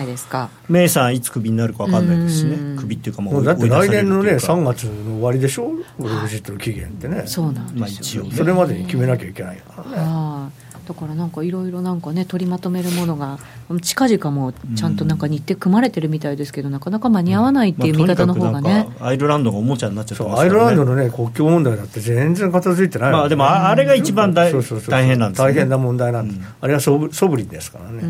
[0.69, 10.68] メイさん、いつクビになるか分かんないですしね、クビっていうかもう、だって来年のね、3月の終わりでしょ、ブレグジットの期限ってね、そうなんですよ、まあ、一応、それまでに決めなきゃいけないからね。
[10.89, 13.37] だからなんかいろいろなんかね取りまとめるものが
[13.83, 26.33] 近々もちゃんとなんか日程組まれてるみたいですけど、なかなか間に合わないっていう見方の方がね、まあ、アイルランドがおもちゃになっちゃってますから、ね、アイルランドのね国境問題だって全然片付いてない、まあ、でもあれが一番大大変なんです、ね、大変な問題なんで。
[26.33, 28.01] す、うん、あれはソブソブリンですからね、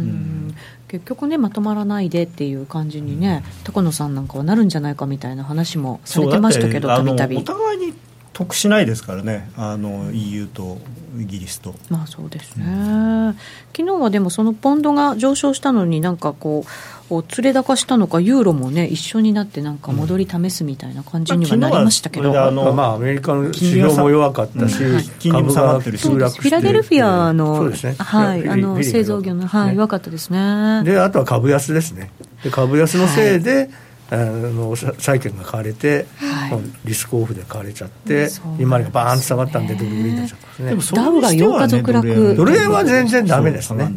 [0.87, 7.35] 結局ねまとまらないでっていう感じにね、高野さんなんかはなるんじゃないかみたいな話もされてましたけどたびたび。
[7.35, 7.93] お互いに
[8.39, 9.51] 得しないですからね。
[9.57, 10.77] あの EU と
[11.19, 11.75] イギリスと。
[11.89, 13.37] まあそうですね、うん、
[13.75, 16.65] 昨日はでもそのポンドが上昇したのになんかこ
[17.09, 24.77] う連れ高したのかユーロもね一緒になってなんか戻り試すみたいな感じにはなりましたけど、うん、あのまあアメリカの市場も弱かったし、
[25.19, 30.83] 金利も下がってるしフィラデルフィアの、ね、はい、あの製造業の、はい、弱かったですね。
[30.85, 32.11] であとは株安ですね。
[32.43, 33.69] で株安のせいで、はい
[34.11, 40.95] あの債券が買われて、はい、リスクオフで買われちゃって、今がバーンと下がったんで、ドル売りになっちゃったんですね。
[40.95, 43.91] でダウが8日続落、ドル円は全然だめですね。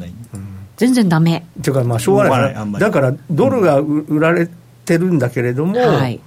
[0.76, 1.36] 全然だめ。
[1.36, 4.48] っていうか、まあ、しょうがないだから、ドルが売られ
[4.84, 6.20] てるんだけれども、はい、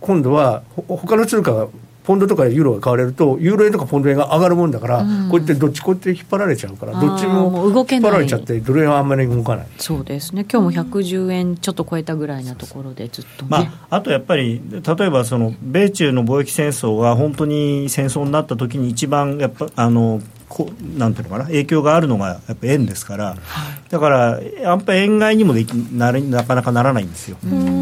[0.00, 1.68] 今度は他の通貨が
[2.04, 9.66] ポンドとかユーロが買われると、ユーロ円とかポンド円が上がるもんだから、うん、こうやってどっちこうやって引っ張られちゃうから、どっちも引っ張られちゃって、ドル円はあんまり動かない。
[9.78, 20.20] そうですね、今日も110円ちょっと超えたぐらいなところで、ずっと、ね、まあ、あとやっぱり、例えばその米中の貿易戦争が本当に戦争になった時に、一番やっぱあの
[20.54, 27.36] こなんていうのかな影響があるのがやっぱ円ですから、はい、だからやっぱり円買いにもできななかなかならないんですよ。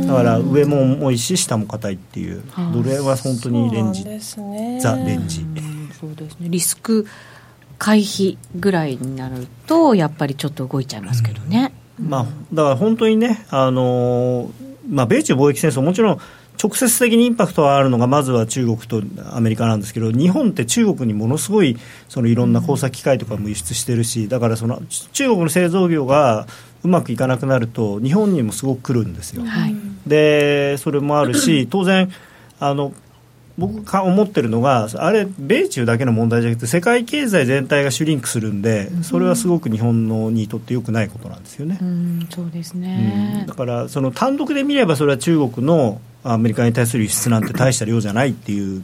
[0.07, 4.19] だから上も重いし下も硬いっていう、ドル円は本当にレンジ、ね、
[4.81, 5.47] ザ・レンジ。
[6.01, 6.49] そうですね。
[6.49, 7.07] リスク
[7.79, 14.51] 回避ぐらいになるとやっぱりちょっと動いちゃいますけどね、うん、まあ、だから本当にねあの
[14.89, 16.19] まあ、米中貿易戦争もちろん
[16.61, 21.77] 直接的にインパクトがあるのがまずは中国とアメリカなんですけど日本って中国にものすごい
[22.09, 26.47] そのいろんな工作機械とかも輸出してるしだからその中国の製造業が
[26.85, 29.45] うまくいかなくなると日本にもすごく来るんですよ。
[29.45, 29.75] はい、
[30.07, 32.11] でそれもあるし 当然
[32.59, 32.93] あの
[33.59, 41.79] 僕が思ってるのがあれ米中だけの問題じゃなくて世界経済全体がシュリンクするんでそれはすごく日本のにとってよくないことなんですよね。
[41.81, 48.83] うん、そうですね、うん、だからその単独で見ればそれは中国のアメリカに対する輸出なんて大した量じゃないっていう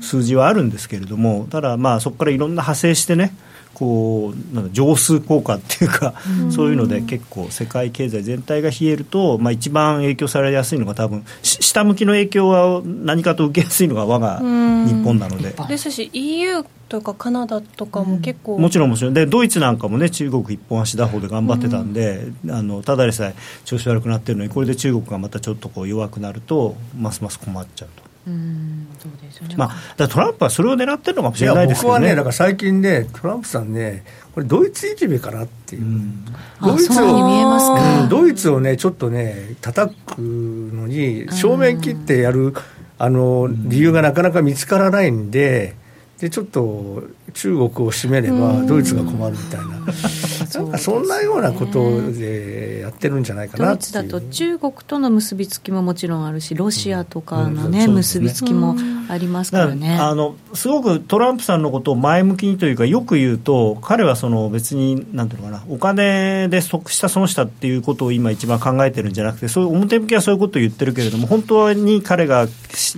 [0.00, 3.34] 数字はあるんですけれどもただまあそこからいろんな派生してね
[3.74, 6.14] こうなんか乗数効果っていうか、
[6.48, 15.54] うそういうので結構世界経済全体が冷えると、まあ、一番影響されやすいのが多分下向きの影響は何かと受けやすいのが我が日本なので。
[15.68, 19.14] ですし EU とかカナダとかも結構、うん、もちろんもちろん。
[19.14, 28.06] でドイツなんかもね中国一本足打法で頑張ってたんで、うん、あのただでさえ調子悪くなってるのにこれで中国がまたちょっとこう弱くなるとますます困っちゃうと。
[28.26, 36.24] うんそうですよね、まあ、トランプはそれを狙ってるのかもしれないですけど、ね、僕はね、だから最近ね、トランプさんね、これ、ドイツいじめかなっていう、うん、
[36.60, 42.52] ドイツを、ドイツをね、ちょっとね、叩くのに、正面切ってやる
[42.98, 45.76] あの理由がなかなか見つからないんで、
[46.20, 47.02] でちょっと
[47.34, 58.76] 中国を占めればドイツが困るみたいな、なんかそんなようなことでやってるんじゃないかなドイツだと中国との結びつきももちろんあるし、ロシアとかのね、結びつきも
[59.10, 59.98] ありますからね。
[60.00, 72.46] あのすごくトランプさんのことを前向きにというか、よく言うと、彼はその別に、なんていうのかな、お金で得した、損したっていうことを今、一番考えてるんじゃなくて、そういう表向きはそういうことを言ってるけれども、本当に彼が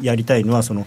[0.02, 0.86] やりたいのは、その、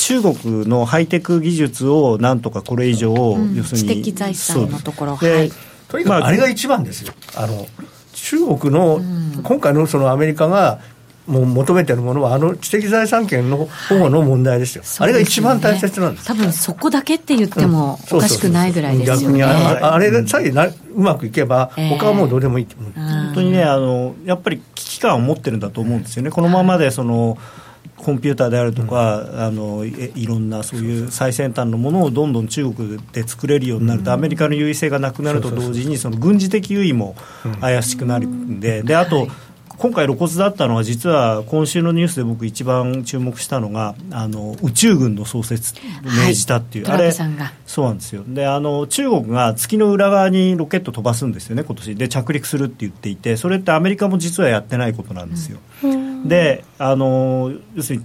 [0.00, 5.18] 中国のハイテク技術をなんとかこれ以上、うん、要するに知的財産のところ。
[5.18, 5.52] で、はい。
[5.88, 7.12] とにかくあれが一番ですよ。
[7.36, 7.66] あの
[8.14, 9.00] 中国の、
[9.42, 10.80] 今回のそのアメリカが
[11.26, 27.38] もう求めてるものは、あの知的財産権の保護の問題ですよ、はい、あれが一番大切なんです、多分そこだけって言ってもおかしくないぐらいですよね、逆にあれさえなうまくいけば、他はもうどうでもいいと思う、えー、本当にねあの、やっぱり危機感を持ってるんだと思うんですよね、このままでその、
[28.04, 37.14] コンピューターであるとか、うん、あのいろんなそういう最先端のものをどんどん中国で作れるようになると、うん、アメリカの優位性がなくなると同時に、その軍事的優位も
[37.60, 39.30] 怪しくなるんで、であと、はい。
[39.80, 45.72] 今回露骨だったのは実は今週のニュースで僕一番注目したのがあの宇宙軍の創設
[46.04, 47.24] 命じたっていう、はい、あれそ
[47.82, 48.22] うなんですよ。
[48.28, 51.94] であの中国が月の裏側にロケット飛ばすんですよね今年。
[51.96, 58.04] で着陸するって言っていてそれってアメリカも実はやってないことなんですよ、うん、であの要するに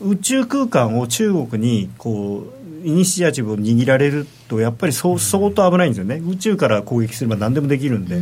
[0.00, 6.22] 宇宙空間を中国にこうイニシアチブを握られるとやっぱりそう相当危ないんですよね。
[6.24, 8.20] 宇宙から攻撃すれば何でもできるんで、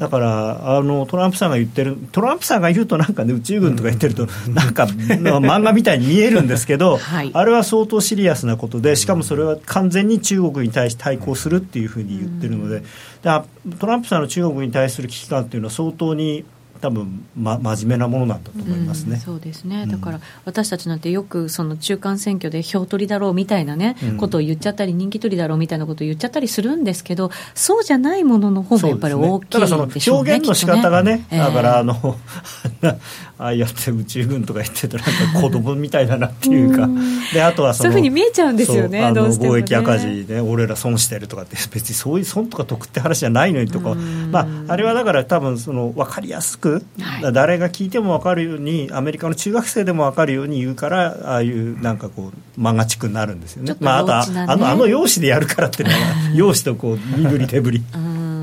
[0.00, 12.82] だからあのトランプさんが言ってるトランプさんが言うとなんかね宇宙軍とか言ってると、なんか漫画みたいに見えるんですけど、 はい、あれは相当シリアスなことでしかもそれは完全に中国に対して対抗するっていうふうに言ってるので、
[13.22, 16.44] トランプさんの中国に対する危機感っていうのは相当に
[16.80, 30.00] 多分、ま、真面目なものなんだと思いますね、うん、そうですね、だから私たちなんてよくその中間選挙で票取りだろうみたいなね、うん、ことを言っちゃったり、人気取りだろうみたいなことを言っちゃったりするんですけど、そうじゃないものの方がやっぱり大きいでしょうね、ね。
[30.10, 31.38] 表現の仕方がね、ね。
[31.38, 32.16] だからあの、
[33.38, 36.88] ああやって宇宙軍とか言ってたら、なんか子供みたいだなっていうか、
[37.32, 43.94] であとはそそういうふうに見えちゃうんですよね、あの貿易赤字で、俺ら損してるとかって、別にそういう損とか得って話じゃないのにとか、
[44.30, 56.00] まあ、あれはだから、多分その分かりやすく、はい、誰誰が聞いても分かるようにアメリカの中学生でも分かるように言うからああいうなんかこうになるんですよね、ね、まあ、あとあのあの用紙でやるからっていうのは
[56.34, 57.82] 用紙とこう身振り手振り。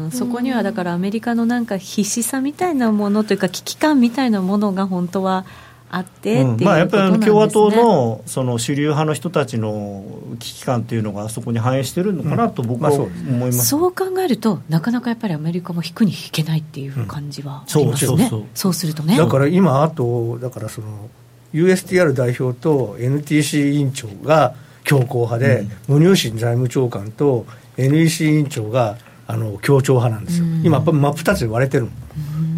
[0.09, 5.45] そこにはだからアメリカのなんか必死さみたいなものというか危機感みたいなものが本当は
[5.89, 10.04] あってうん、まあ、やっぱり共和党のその主流派の人たちの
[10.39, 18.43] 危機感っていうのがそこに反映してるのかなと僕は思います、そう考えるとなかなかやっぱりアメリカも引くに引けないっていう感じはありますね、うん、そうそう。
[18.54, 19.17] そうするとね。
[19.17, 21.10] だから今あとだからその
[21.54, 27.45] USTR 代表と NTC 委員長が強硬派で、うん、無入信財務長官と
[27.78, 28.97] NEC 委員長が
[29.28, 31.89] あの協調派なんですよ、今真っ二つで割れてる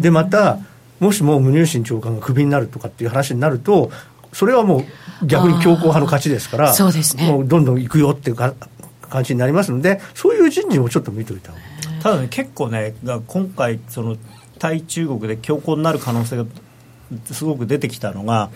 [0.00, 0.58] でまた
[1.00, 3.90] もしも無入信長官がクビになるとかっていう話になると、
[4.32, 4.84] それはも
[5.22, 8.54] う逆に強硬派の勝ちですから、そうですね、もうどんどん行くよっていうか
[9.08, 11.52] 感じになりますので、そういう人事もちょっと見といた
[12.02, 12.94] ただね、結構ね、
[13.26, 14.16] 今回、その
[14.58, 16.44] 対中国で強硬になる可能性が
[17.26, 18.50] すごく出てきたのが、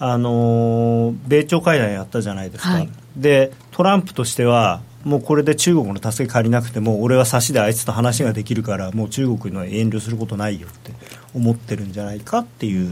[0.00, 10.92] あの米朝会談やったじゃないですか、はい、でトランプとしては、もうこれで中国の助け借りなくても、俺は差しであいつと話ができるから、もう中国の遠慮することないよって
[11.38, 12.88] 思ってるんじゃないかっていう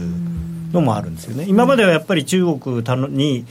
[0.71, 1.45] のもあるんですよね。
[1.47, 3.45] 今まではやっぱり中国に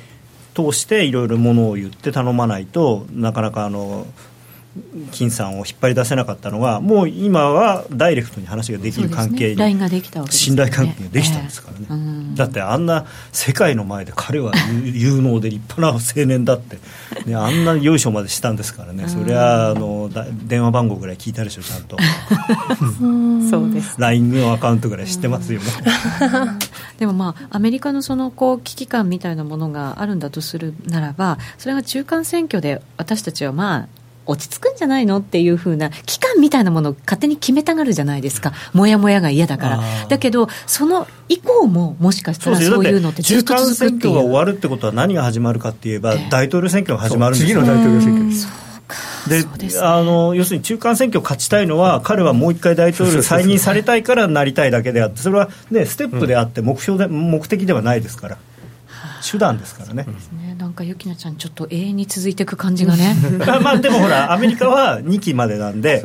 [0.54, 4.06] 通していろいろものを言って頼まないとなかなかあの
[5.12, 14.52] 金さんを引っ張り出せなかったのがもう今はダイレクトに話ができる関係に、ね、信頼関係ができたんですからね、えー、だってあんな世界の前で彼は
[14.84, 16.78] 有能で立派な青年だって、
[17.26, 19.08] ね、 あんなよいしょまでしたんですからね。
[19.08, 20.10] そりゃあの
[20.44, 21.96] 電話番号ぐらい聞いたでしょちゃんと。
[23.50, 23.96] そうです。
[23.98, 25.60] LINE のアカウントぐらい知ってますよ、
[26.98, 33.88] でもまあアメリカのそのこう危機感みたいなものがあるんだとするならばそれが中間選挙で私たちはまあ
[34.26, 43.90] 落ち着くんじゃないのっていうふうな期間みたいなものを勝手に決めたがるじゃないですか、もやもやが嫌だから、だけど、その以降ももしかしたらそういうのってずっと続くっていう。
[43.90, 48.66] 中間選挙が終わるってことは何が始まるかって言えば、大統領選挙が始まるんです次の大統領選挙です。
[49.28, 49.48] で、ね、
[49.80, 58.38] あの要するに中間選挙を勝ちたいのは、彼はもう一回大統領再任されたいからなりたいだけであって、それは、ね、ステップであって、目標で、目的ではないですから。
[59.28, 60.04] 手段ですからね。
[60.04, 60.45] ね
[60.76, 63.16] か、ゆきなちゃん、ちょっと永遠に続いていく感じがね。
[63.62, 66.02] まあ、でもほら、アメリカは2期までなんで、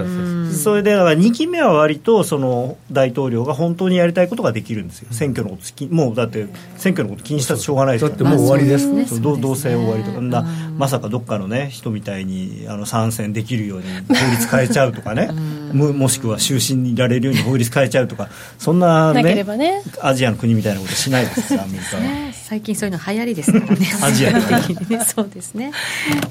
[0.51, 8.11] それで、だから2期目は割と、その大統領が本当にやりたいことができるんですよ、選挙のこともうだって、選挙のこと気にしたらしょうがないですか。
[8.11, 10.45] ら、だってもう終わりです、ね、どうせ終わりとか、な
[10.77, 15.29] まさかどっかのね、人みたいにあの参戦できるように 法律変えちゃうとかね、
[15.73, 19.81] ももしくは終身にいられるように法律変えちゃうとか、そんなね、ね。
[20.01, 22.40] アジアの国みたいなことしないですアメリカは。
[22.51, 23.77] 最近そういうの流行りですからね。
[24.03, 25.71] アジア的にね、 そうですね。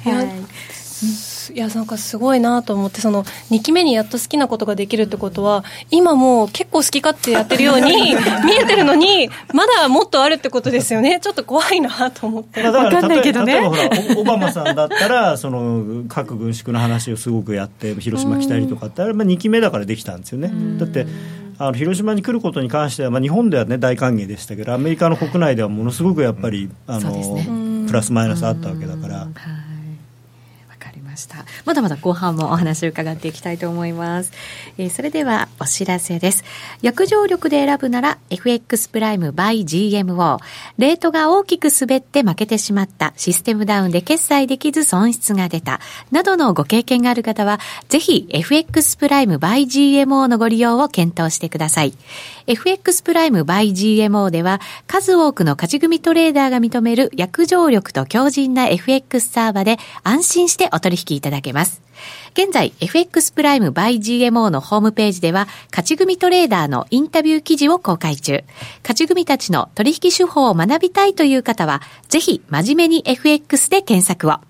[0.04, 0.26] はい。
[1.54, 7.92] いやなんかすごいなと思ってその2期目にやっと好きなことができるってことは今もう結構好き勝手やってるように
[8.45, 11.18] 見えてるのにまだもっとあるってことですよね。
[11.22, 13.55] ちょっと怖いなと思って、まあ、分かんないけどね。
[13.55, 20.53] 例えばほらオバマさんだったらその核軍縮の話をすごくやって広島来たりとかってあれ、まあ、2期目だからできたんですよね。
[20.78, 21.07] だって
[21.62, 29.24] あの広島に来ることに関しては、まあ、日本では、ね、大歓迎でしたけどアメリカの国内ではものすごくやっぱり、あの、ね、プラスマイナスあったわけだから。
[29.24, 29.70] した
[31.64, 34.32] まだまだ後半もお話を伺っていきたいと思います、
[34.78, 36.44] えー、それではお知らせです。
[36.82, 40.38] 約定力で選ぶなら FX プライム by GMO
[40.78, 43.12] レートが大きく滑って負けてしまった。
[43.16, 45.80] システムダウンで決済できず損失が出た。
[46.11, 51.94] などのご経験がある方はぜひ FX プライム by GMO のご利用を検討してください。
[52.46, 61.82] FX プライム by GMO では数多くの勝ち組トレーダーが認める約定力と強靭な FX サーバで安心してお取引いただけます。
[62.32, 68.44] 現在、FX プライム by GMO のホームページでは、勝ち組トレーダーのインタビュー記事を公開中。
[68.82, 74.49] 勝ち組たちの取引手法を学びたいという方は、ぜひ真面目に FX で検索を。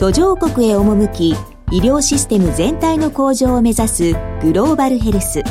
[0.00, 1.36] 途上国へ赴き
[1.70, 5.42] 医療システム全体の向上を目指すグローバルヘルス。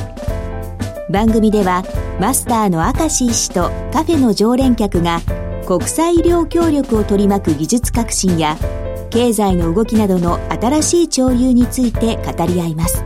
[1.12, 1.84] 番組では
[2.20, 5.22] マスターの明石医師とカフェの常連客が
[5.68, 8.58] 国際医療協力を取り巻く技術革新や
[9.12, 13.06] 経済の動きなどの新しい潮流について語り合います。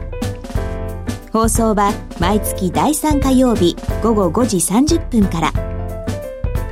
[1.34, 1.92] 放送は
[2.22, 5.52] 毎月第3火曜日午後5時30分から。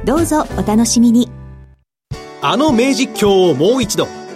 [0.06, 1.30] どうぞお楽しみに。
[2.42, 4.21] あの名実況をもう一度。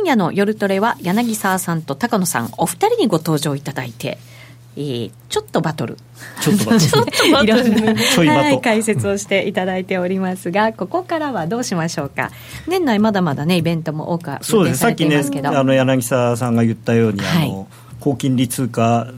[0.00, 4.16] 今夜の夜トレは柳沢さんと高野さんお二人にご登場いただいて
[4.76, 5.96] えー、ちょっとバトル。
[6.40, 6.80] ちょっとバトル。
[6.80, 7.96] ちょっとバトル。
[7.96, 12.30] ちょいバト、はい、解説をしていただいておりますがここからはどうしましょうか。
[12.66, 14.78] 年内まだまだねイベントも多くそうです。
[14.78, 19.08] さっきねあの柳沢さんが言ったように、はい、あの高金利通貨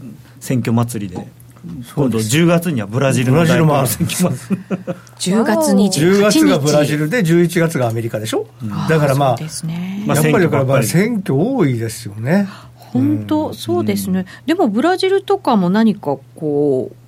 [0.41, 1.29] 選挙祭りで
[1.95, 4.53] 今度10月にはブラジルの大統領選挙ます。
[5.19, 6.01] 10月28日。
[6.01, 12.49] 10月がブラジルで11月がアメリカでしょ、うん、だからまあ、ね、やっぱりだから選挙多いですよね。
[12.93, 17.02] 本当そうですね、うん、でもブラジルとかも何かこう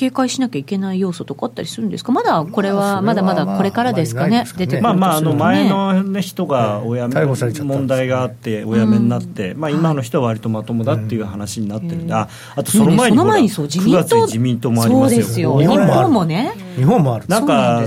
[0.00, 15.58] 警戒しなきゃいけない要素とかあったりするんですか、まだこれはまだまだこれからですかね、出てくるまあまあ、あの前の、ね、人がお辞め、問題があって、お辞めになって、まあ、今の人は割とまともだっていう話になってるんで、ああとその前に、9月に自民党もありますよ、すよ。
[15.60, 17.84] 日本もね、日本もある、なんか、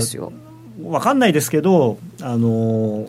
[0.78, 3.08] 分かんないですけど、あの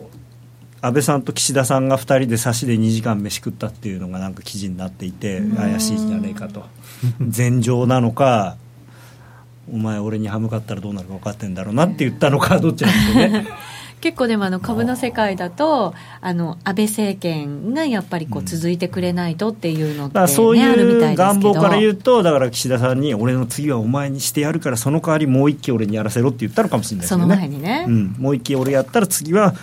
[0.80, 6.64] 安倍さんと岸田さんが2人で差しで2時間飯食ったっていうのがなんか記事になっていて怪しいじゃねえかと。
[7.36, 8.56] 前情なのか
[9.72, 13.46] お前俺に歯向かったらどうなるか分かってんだろうなって言ったのかどっちなんですよね。
[14.00, 27.22] 結構でもあの株の世界だとあの安倍政権がやっぱりこう続いてくれないとっていうのって、ね、そういう願望から言うとだから岸田さんに俺の次はお前にしてやるからその代わりもう一期俺にやらせろって言ったのかもしれないですね。
[27.22, 29.54] その前にね、うん、もう一期俺やったら次は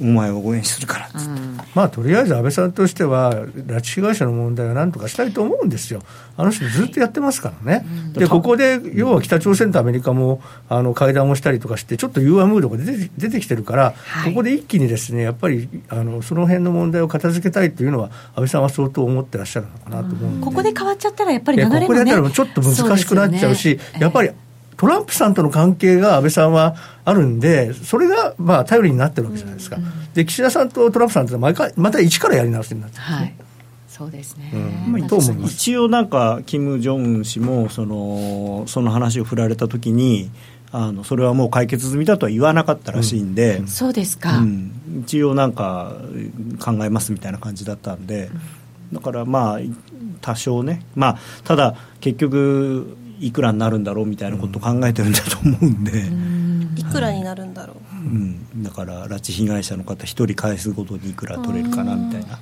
[0.00, 6.02] お前を応援するからっつって、うん、まあとりあえず安倍さんとしては拉致被害者の問題はなんとかしたいと思うんですよ。
[6.36, 24.30] あの人ずっとやってますからね、はい、でここで要は北朝鮮とアメリカもあの会談をしたりとかしてちょっと融和ムードが出て出てきてるから、はい、ここで一気にですねやっぱりあのその辺の問題を片付けたいというのは安倍さんは相当思ってらっしゃるのかなと思うんで、ここで変わっちゃったらやっぱり流れも、ね、ここでやったらちょっと難しくなっちゃうし、ね、やっぱり
[24.76, 26.74] トランプさんとの関係が安倍さんは
[27.04, 33.34] あるんで、それがまあ頼りになってるわけじゃないですか、うんうん、で岸田さんとトランプさんって毎回、また一からやり直しになってる、ね、はい。
[33.88, 40.30] そうですね、うん、一応なんか、キム・ジョンウン氏もそのその話を振られたときに、
[40.70, 45.92] あのそれはもう解決済みだとは言わなかったらしいんで、うん、そうですか、うん、一応なんか
[46.58, 48.30] 考えますみたいな感じだったんで、
[48.92, 49.60] だからまあ
[50.22, 50.82] 多少ね。
[50.94, 62.38] まあただ結局いくらになるんだろうみたいなことを考えてるんだと思うんで、いくらになるんだろう、うん、だから拉致被害者の方一人返すごとにいくら取れるかなみたいな。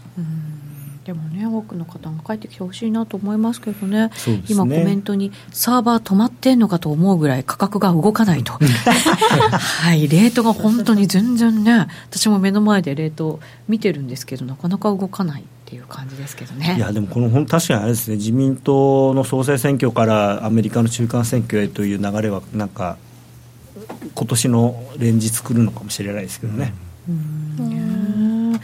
[1.05, 4.11] でもね多くの方が帰ってきてほしいなと思いますけどね、ね、
[4.49, 8.53] 今コメントにサーバー止まってんのかと思うぐらい価格が動かないと。
[8.53, 10.09] はい。
[10.09, 16.75] レートが本当に全然ね私も目の前でレート見てるんですけどなかなか動かないっていう感じですけどね。
[16.77, 22.97] いやでもこの確かにあれですね自民党の総裁選挙からアメリカの中間選挙へという流れはなんか
[24.17, 26.75] 今年の連日来るのかもしれないですけどね。
[27.09, 28.51] うん。
[28.53, 28.61] 今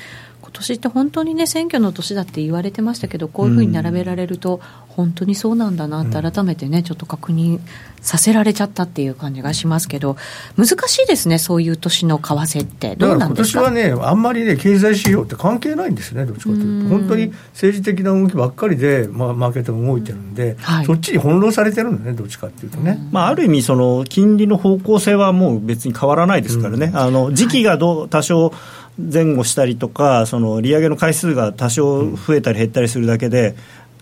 [0.57, 7.61] 年って本当にね選挙の年だって言われてましたけどこういうふうに並べられると本当にそうなんだなって改めてねちょっと確認
[8.01, 10.17] させられちゃったっていう感じがしますけど
[10.57, 12.97] 難しいですねそういう年の為替って。
[12.97, 13.61] どうなんですか？
[13.61, 16.89] 今年はねあんまりね経済指標って関係ないんですねどっちかというと。
[16.89, 28.53] 本当に政治的な動きばっかりで、まあ、マーケットが動いてるんで、はい、そっちに翻弄されてるんだねどっちかっていうとね、まあ、ある意味その金利の方向性はもう別に変わらないですからね、あの時期がどう多少、
[28.99, 33.55] 前後したりとか、その利上げの回数が多少増えたり減ったりするだけで、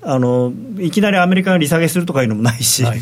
[0.03, 2.85] あのいきなりアメリカが利下げするとかいうのもないし。
[2.85, 3.01] はい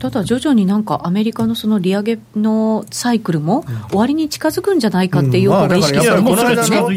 [0.00, 6.22] ただ徐々になんかアメリカのその利上げのサイクルも終わりに近づくんじゃないかっていう方が意識され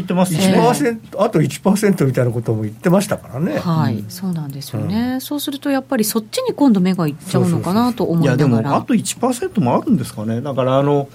[0.02, 0.98] てますね。
[1.18, 3.58] あと1%みたいなことも言ってましたからね。
[3.58, 8.48] はい、そうなんですよね、そうするとやっぱりそっちに今度目がいっちゃうのかなと思いながら。
[8.48, 10.40] いやでもあと1%もあるんですかね。
[10.40, 11.10] だからあの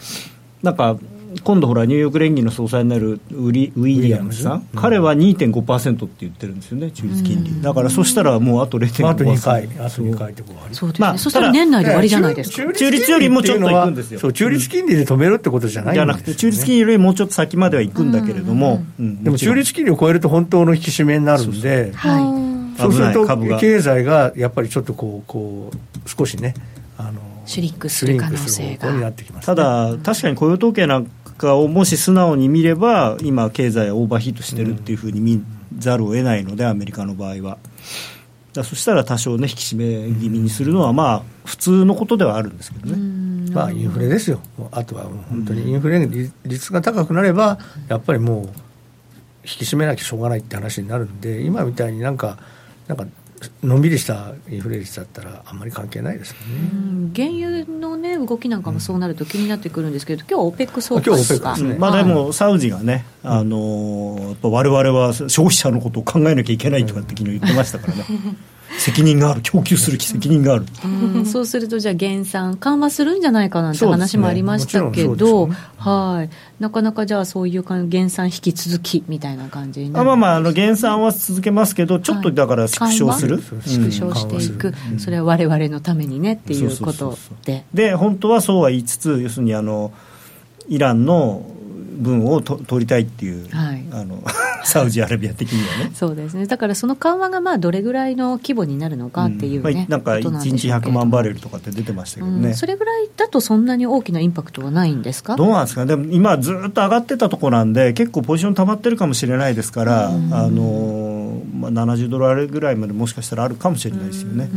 [0.61, 0.95] なんか
[1.43, 12.73] 今度ほらニューヨーク連銀の総裁になるウリウィリアムズさん、うん、彼は2.5%って言ってるんですよね中立金利、だからそしたらもうあと0.5%、あと2回あと2回ってことそうですね、まあ、そしたら年内で終わりじゃないですか。
[12.73, 14.19] 中立よりもちょっといくんですよ。
[14.19, 21.93] そう中立金利で止めるってことじゃないんじゃなくて中立金利よりもうちょっと先までは行くんだけれども、でも中立金利を超えると本当の引き締めになるんで
[22.77, 23.27] そうすると
[23.59, 26.53] 経済がやっぱりちょっとこうこう少しね。
[26.97, 29.11] あのシュリンクする可能性が、ね、
[29.41, 31.09] ただ確かに雇用統計なん
[31.39, 35.43] かをもし素直に見れば今経済はオーバーヒートしてるっていうふうに見
[35.79, 37.57] ざるを得ないのでアメリカの場合は。
[38.53, 43.51] だそしたら多少ね引き締め気味にするのはまあ普通のことではあるんですけどね。
[43.51, 44.39] まあインフレですよ。
[44.71, 46.07] あとは本当にインフレ
[46.45, 48.51] 率が高くなればやっぱりもう引
[49.43, 52.37] き締めなきゃしょうがないって話になるんで今みたいになんか
[52.87, 53.05] なんか
[53.63, 68.05] のんびりしたインフレ率だったらあんまり関係ないですよね、原油の、ね、動きなんかもそうなると気になってくるんですけど、今日は OPEC 総会ですか、ね、まあ、でもサウジがね、あのわれわれは消費者のことを考えなきゃいけないとかって昨日言ってましたからね。
[68.79, 76.29] 責任がある、供給する責任がある、うん、そうすると、じゃあ、減産、緩和するんじゃないかなんて話もありましたけど、ねね、はい。
[76.61, 87.65] なかなかじゃあ、そういう減産引き続きみたいな感じにあまあまああの、減産は続けますけど、ちょっとだから縮小する、はい、縮小していく、うん、それはわれわれのためにねっていうことで。
[87.73, 89.91] で、本当はそうは言いつつ、要するにあの
[90.69, 91.45] イランの
[91.99, 94.23] 分をと取りたいっていう、はい、あの
[94.63, 95.91] サウジアラビア的にはね。
[95.93, 96.45] そうですね。
[96.45, 99.75] だからその緩和がまあどれぐらいの規模になるのかっていうね、うん。
[99.77, 105.35] まあ、なんか1日100万バレルとかって出てましたけどね、うん、それぐらいだとそんなに大きなインパクトはないんですか？
[105.35, 105.85] どうなんですか？
[105.85, 114.49] でも今ずっと上がってたところなんで結構ポジション溜まってるかもしれないですから、うん、あのまあ、70ドルあるぐらいまでもしかしたらあるかもしれないですよね、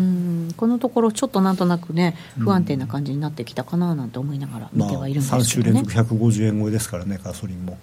[0.52, 7.78] このところちょっとなんとなくね不安定な感じになってきたかななんて思いながら見てはいるんですけど、ね、まあ、3週連続150円超えですからねガソリンも、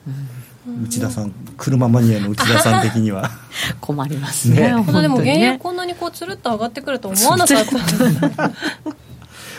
[0.83, 3.29] 内田さん車マニアの内田さん的には。
[3.81, 4.55] 困りますね。
[4.55, 5.01] ね。
[5.01, 8.51] でも原油こんなにこうつるっと上がってくると思わなかった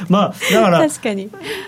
[0.08, 0.86] まあだから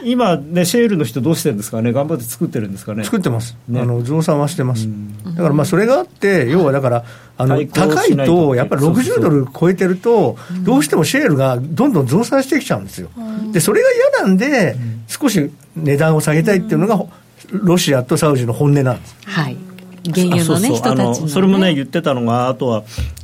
[0.05, 1.93] 今ねシェールの人どうしてるんですかね？
[1.93, 3.05] 頑張って作ってるんですかね？
[3.05, 4.89] 作ってます、ね、あの増産はしてます、
[5.25, 7.05] だからまあそれがあって要はだから
[7.37, 13.11] あの高いとやっぱり60ドル超えてるとどうしてもシェールがどんどん増産してきちゃうんですよ、
[13.53, 14.77] でそれが嫌なんで
[15.09, 17.05] 少し値段を下げたいっていうのが
[17.51, 19.17] ロシアとサウジの本音なんです。
[19.27, 19.57] はい。
[20.05, 22.83] 原油のねそうそう、ね、それもね言ってたのがあとは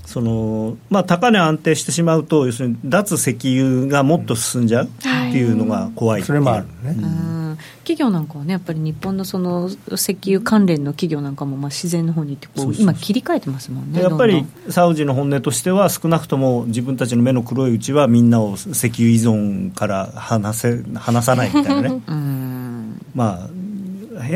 [0.09, 5.07] そのまあ、高値安定してしまうと要するに脱石油がもっと進んじゃうって
[5.37, 23.58] いうのが怖い、それもあるね、うん、企業なんかはねやっぱり日本のその石油関連の企業なんかもまあ自然の方に行ってこう今切り替えてますもんねやっぱりサウジの本音としては少なくとも自分たちの目の黒いうちはみんなを石油依存から離せ離さないみたいなね、うん、まあ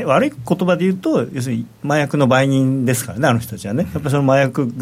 [0.04, 3.84] 悪い言葉で言うと要するに麻薬の売人ですからねあの人たちはね。
[3.84, 4.72] やっぱりその麻薬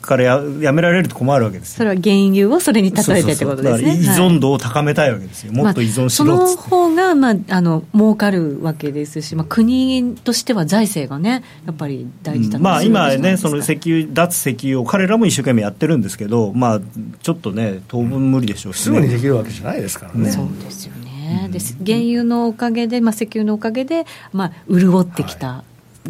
[0.00, 3.96] からややめられると困るわけですそれは原油をそれに例えてってことですね。
[3.96, 16.80] 依存度を高めたいわけですよ、もっと依存しろっ、まあ、その方がまああの儲かるわけですし、まあ、国としては財政がねやっぱり大事だと、まあ、今ねその石油脱石油を彼らも一生懸命やってるんですけどまあ
[17.22, 20.30] ちょっとね当分無理でしょうし、ね、すぐにできるわけじゃないですからね。
[20.30, 21.09] そうですよね
[21.50, 25.64] で原油のおかげで、まあ、石油のおかげで、まあ、潤ってきた。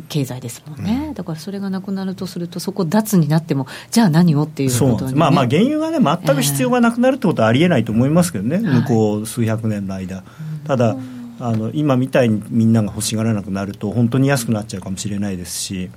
[0.08, 10.16] 経済ですもんね、うん、だからそれがなくなるとすると、そこ、脱になっても、じゃあ何をっていうことに、ね、まあ、まあ原油がね、全く必要がなくなるってことはありえないと思いますけどね、えー、向こう数百年の間。
[10.16, 10.24] はい、
[10.66, 10.96] ただ
[11.40, 15.90] あの今みたいにみんなが欲しがらなくなると、本当に安くなっちゃうかもしれないですし。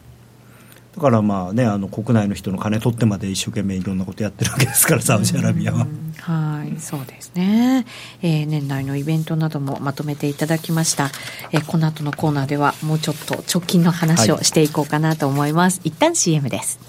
[0.95, 5.87] だからまあねあの国内の人の金取ってまで一生懸命いろんなことやってるわけですからサウジアラビアは。
[6.19, 7.85] はいそうですね、
[8.21, 11.09] えー、年内のイベントなどもまとめていただきました、
[11.51, 16.79] えー、この後のコーナーではもうちょっと直近の話をしていこうかなと思います、はい、一旦 CM です。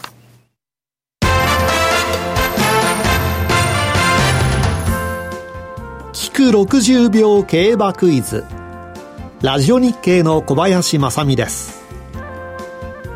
[6.12, 8.44] 聞く60秒競馬クイズ。
[9.44, 11.83] ラジオ日経の小林正美です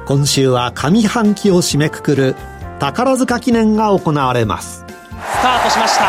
[0.08, 2.34] 今週は上半期を締めくくる
[2.78, 4.78] 宝塚記念が行われます。
[4.78, 6.04] スタートしました。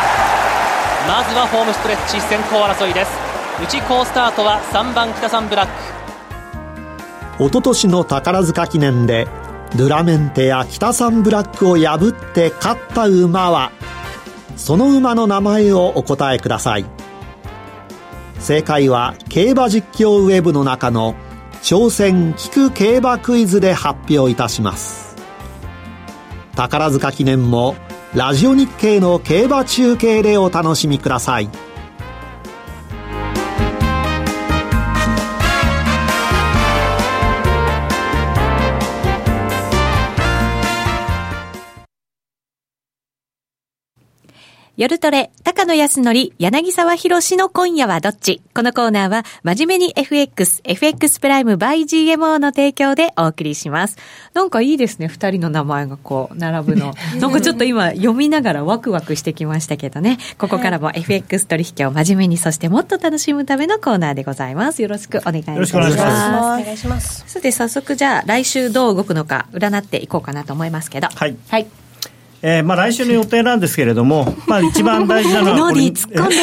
[1.06, 3.10] まずはホームストレッチ先行争いです。
[3.62, 5.68] 内コースタートは3番北三ブラッ
[7.36, 7.44] ク。
[7.44, 9.28] 一昨年の宝塚記念で
[9.76, 13.70] ドゥラメンテや北三ブラックを破って勝った馬は
[14.56, 16.86] その馬の名前をお答えください。
[18.38, 21.16] 正解は競馬実況ウェブの中の
[21.62, 25.16] 「挑戦聞く競馬クイズで発表いたします。
[26.56, 27.76] 宝塚記念も
[28.14, 31.69] ラジオ日経の競馬中継でお楽しみください。
[44.80, 48.40] 夜トレ、高野康則、柳沢博士の今夜はどっち？
[48.54, 53.98] このコーナーは、真面目に FX、FX プライム by GMO の提供でお送りします。
[54.32, 56.94] なんかいいですね、二人の名前がこう、並ぶの。
[57.20, 60.16] なんかちょっと今、読みながらワクワクしてきましたけどね。
[60.38, 64.80] ここからも FX 取引を真面目に、そしてもっと楽しむためのコーナーでございます。
[64.80, 65.76] よろしくお願いいたします。
[65.76, 67.24] お願いします。
[67.26, 71.08] さて、早速じゃあ、来週どう動くのか、占っていこうかなと思いますけど。
[71.14, 71.36] はい。
[71.50, 71.66] はい。
[72.42, 76.36] えーまあ、来週の予定なんですけれども、まあ、一番大事なのはノーディー突っ込んで。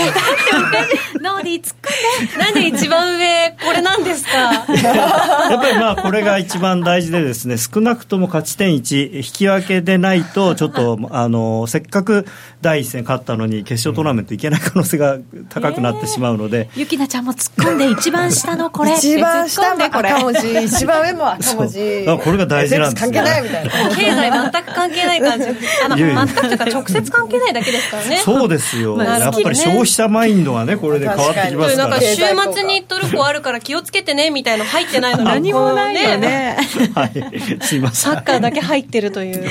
[1.22, 4.32] ノーディー突っ込んでなんで一番上これなんですか？
[4.38, 12.26] やっぱりまあこれが一番大事でですね少なくとも勝ち点1引き分けでないとちょっとあのせっかく
[12.62, 15.18] 第一戦勝ったのに決勝トーナメントいけない可能性が
[15.50, 18.96] 高くなってしまうので、ゆきなちゃんも突っ込んで一番下のこれ。
[18.96, 22.06] 一番下も赤文字一番上も赤文字。
[22.24, 23.96] これが大事なんです、ね、関係ないみたいな。
[23.96, 25.48] 経済全く関係ない感じ。
[25.86, 28.18] あの全くというか直接関係ないだけですからね。
[28.18, 31.90] そうですよ、まあ、やっぱり消費者マインドはねこれで変わってきますから。
[31.90, 32.16] なんか週
[32.54, 36.58] 末にトルコあるから気をつけてねみたいな入ってないのに何もないよね。
[36.94, 37.62] はい。
[37.62, 38.14] すいません。
[38.14, 39.46] サッカーだけ入ってるという。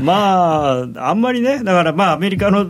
[0.00, 2.66] まああんまりねだからまあアメリカの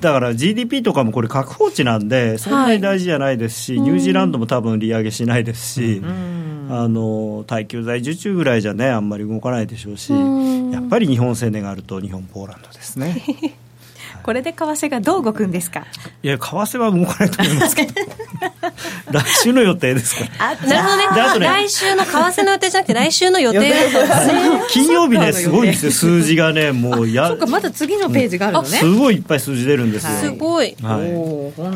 [0.00, 13.22] だから GDP とかもこれ確保値なんでそんなに大事じゃないですし、はい、ニュージーランドも多分利上げしないですし、あの耐久財受注ぐらいじゃねあんまり動かないでしょうしやっぱり日本生命があると日本ポーランドですね。
[14.22, 15.86] これで為替がどう動くんですか？
[16.22, 17.94] いや為替は動かないと思いますけど。
[19.10, 20.20] 来週の予定ですか
[20.66, 21.38] なるほどね。
[21.40, 21.46] ね。
[21.46, 23.72] 来週の為替の予定じゃなくて来週の予定。
[24.70, 25.92] 金曜日ねすごいんですよ。
[25.92, 28.68] 数字がねもうやそうかまだ次のページがあるのね。
[28.68, 30.98] すごいいっぱい数字出るんですよ、すごい、は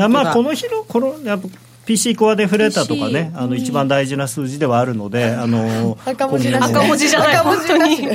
[0.06, 1.48] い、まあこの日のこのやっぱ
[1.86, 8.08] PC コアデフレーターとかね、あの一番大事な数字ではあるので、あの 赤文字赤文字じゃない、本当に。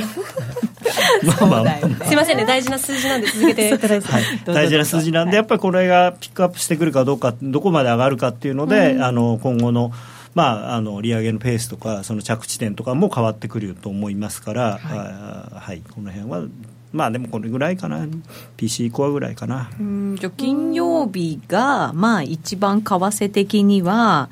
[1.40, 9.92] まあまあ、すみませんね、大事な数字なんで続けていただいて、はい、大事な数字なんで、やっぱりこれがピックアップしてくるかどうか、どこまで上がるかっていうので、うん、あの今後の。
[10.32, 16.44] まあ、あの利上げのペースとかその着地点とかも変わってくると思いますから、はい、はい、この辺は
[16.92, 18.06] まあでもこれぐらいかな。
[18.56, 19.70] PC コアぐらいかな。
[19.78, 24.28] うんじゃ金曜日がまあ一番為替的には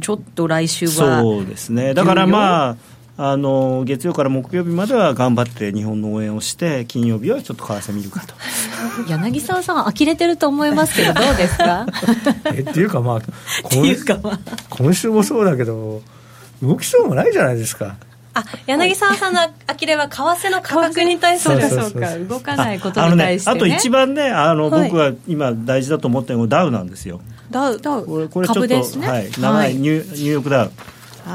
[0.00, 1.94] ちょっと来週はそうですね。
[1.94, 2.76] だからまあ
[3.22, 8.34] あの月曜から木曜日までは頑張って日本の応援をして金曜日はちょっと為替見るかと。
[9.12, 11.86] 柳沢さん呆れてると思いますけどどうですか？
[12.54, 13.20] えっていうかまあ
[14.70, 16.00] 今週もそうだけど
[16.62, 17.96] 動きそうもないじゃないですか。
[18.32, 27.20] あ柳沢さんの呆れは為替の価格に対するそうか動かないことに対して、ね、あ,、と一番ねあの、僕が今大事だと思ってるのはダウなんですよ。
[27.50, 28.06] ダウダウ。
[28.06, 29.74] これこれちょっと、ね、はい、長い。
[29.74, 30.70] ニュ,、ニューヨークダウ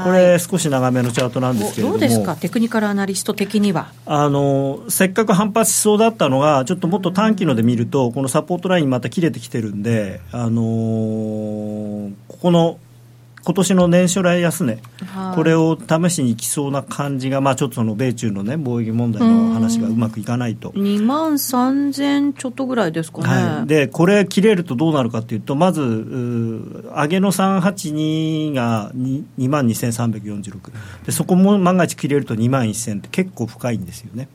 [0.04, 3.92] これ、少し長めのチャートなんですけれども、どうですか、テクニカルアナリスト的には。
[4.06, 12.78] あのせっかく反発しそうだったのが、ちょっともっと短期ので見ると、このサポートライン、また切れてきてるんで、あのー、ここの
[13.46, 20.70] 今年の年初来安値、はい、これを試しにいきそうな感じが、まあ、ちょっとその米中の、ね、貿易問題の話がうまくいかないと。
[20.70, 30.72] 2万3000ちょっとぐらいですかね、はい、でこれ、切れるとどうなるかというと、まず、上げの382が 2, 2万2346
[31.06, 34.26] で、そこも万が一切れると2万1000って結構深いんですよね。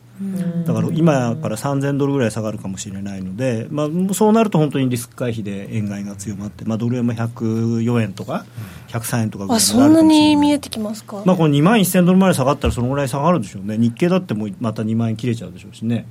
[0.65, 8.45] だから今から3000ドルぐらい下がるかもしれないので、まあ、そうなると本当にリスク回避で円買いが強まって、まあ、ドル円も104円とか
[8.89, 13.77] 103円とかぐらいそんなに見えてきますか、まあ、この2万1000ドルまで下がったらそのぐらい下がるでしょうね。
[13.77, 16.05] 日経だってもうまた2万円切れちゃうでしょうしね。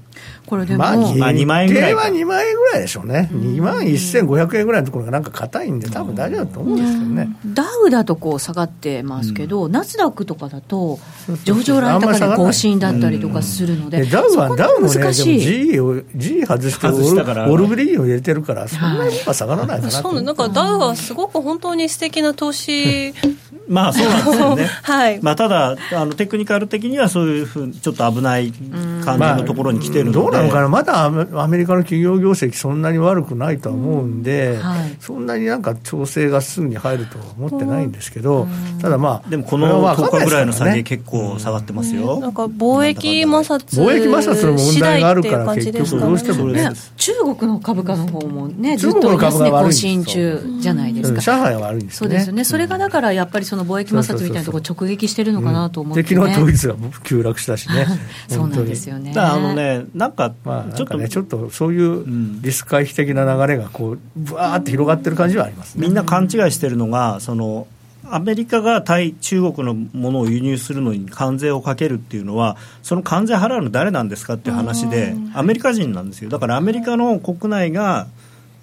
[0.46, 3.28] これでも、まあ、2万円ぐらいは2万円ぐらいでしょうね。
[3.32, 10.98] 2万1500円ぐらいのところがなんか硬いんで多分大丈夫だと思うんですけどね、ダウだとこう下がってますけど、ナスダックとかだと
[11.44, 23.14] 上場来高値更新だったりとかするので、ダウはダウもね、でも G を G 外してオル、オルグリーンを入れてるから、そんなには下がらないかなそうなんかダウはすごく本当に素敵な投資。
[23.68, 28.52] まあそうなんですよね、 はい、まあ、ただあの、テクニカル的にはそういうふうに、ちょっと危ない
[29.00, 38.46] 感じのところに来てるので、まあ、どうなのかな、まだアメリカの企業業績、そんなに悪くないとは思うんで、うんはい、そんなになんか調整がすぐに入るとは思ってないんですけど、
[38.80, 56.74] ただまあ、でもこの10日ぐらいの下げ、結構下がってますよ、なんか貿易摩擦貿易摩擦の問題があるから、結局、どうしてもね、中国の株価の方もね、ずっと安値更新中じゃないですか、上海は悪いんですそうですよね、それがだからやっぱりその貿易摩擦みたいなところ、直撃してるのかなと思って、ね、敵の統一が
[57.04, 57.86] 急落したしね、
[58.28, 59.12] そうなんですよね。
[59.16, 62.04] あのね、なんか、まあ、ちょっとね、ちょっとそういう
[62.42, 67.66] リスク回避的な流れがこう、ぶわーって広がってる感じはあります、ね、みんな勘違いしてるのが、その
[68.10, 78.08] アメリカが対中国のものを輸入するのに関税をかけるっていうのは、その関税払うの誰なんですかっていう話で、アメリカ人なんですよ、だからアメリカの国内が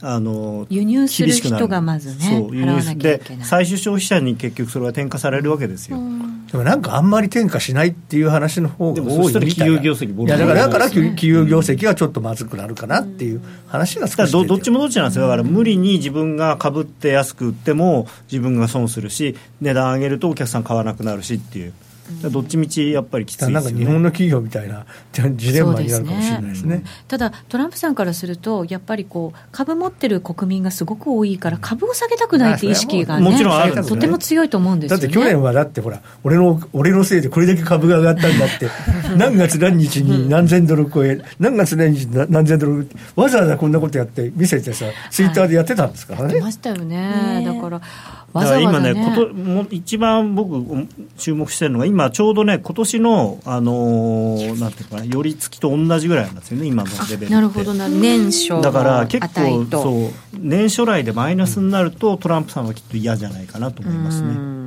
[0.01, 5.97] あの輸入する人がまずね、そう輸入で最終消費者に結局それは転嫁されるわけですよ。
[6.51, 15.23] でもなんかあんまり転嫁しないっていう話の方が多い企業業績いやだからだから企業業績がちょっとまずくなるかなっていう話が少しどどっちもどっちなんですよ。
[15.23, 21.73] だから無理に自分が株って安く売っても自分が損するし値段上げるとお客さん買わなくなるしっていう。
[22.29, 24.85] どっちみちやっぱりきつい、ね、なんか日本の企業みたいな
[25.35, 38.69] ジレンマになるかもしれないですね、ね、ただ、トランプさんからすると、やっぱりこう株持ってる国民がすごく多いから、株を下げたくないっていう意識が、ね、もちろんある、ね、とても強いと思うんですよ、ね、だって去年はだってほら俺の、俺のせいでこれだけ株が上がったんだって、
[39.17, 46.25] 何月何日に何千ドル超え、何月何日に何千ドル、わざわざこんなことやって見せてさ、ツイッターでやってたんですからね。
[46.25, 47.43] やってましたよね。
[47.45, 47.81] だから
[48.33, 50.87] だから今ね、ことも一番僕、
[51.17, 64.57] 注目してるのが、今、ちょうどね、今年の、あのー、なんていうかな、寄り付きと同じぐらいなんですよね、今のレベルなるほどな、年初だから結構、そう、年初来でマイナスになると、トランプさんはきっと嫌じゃないかなと思いますね。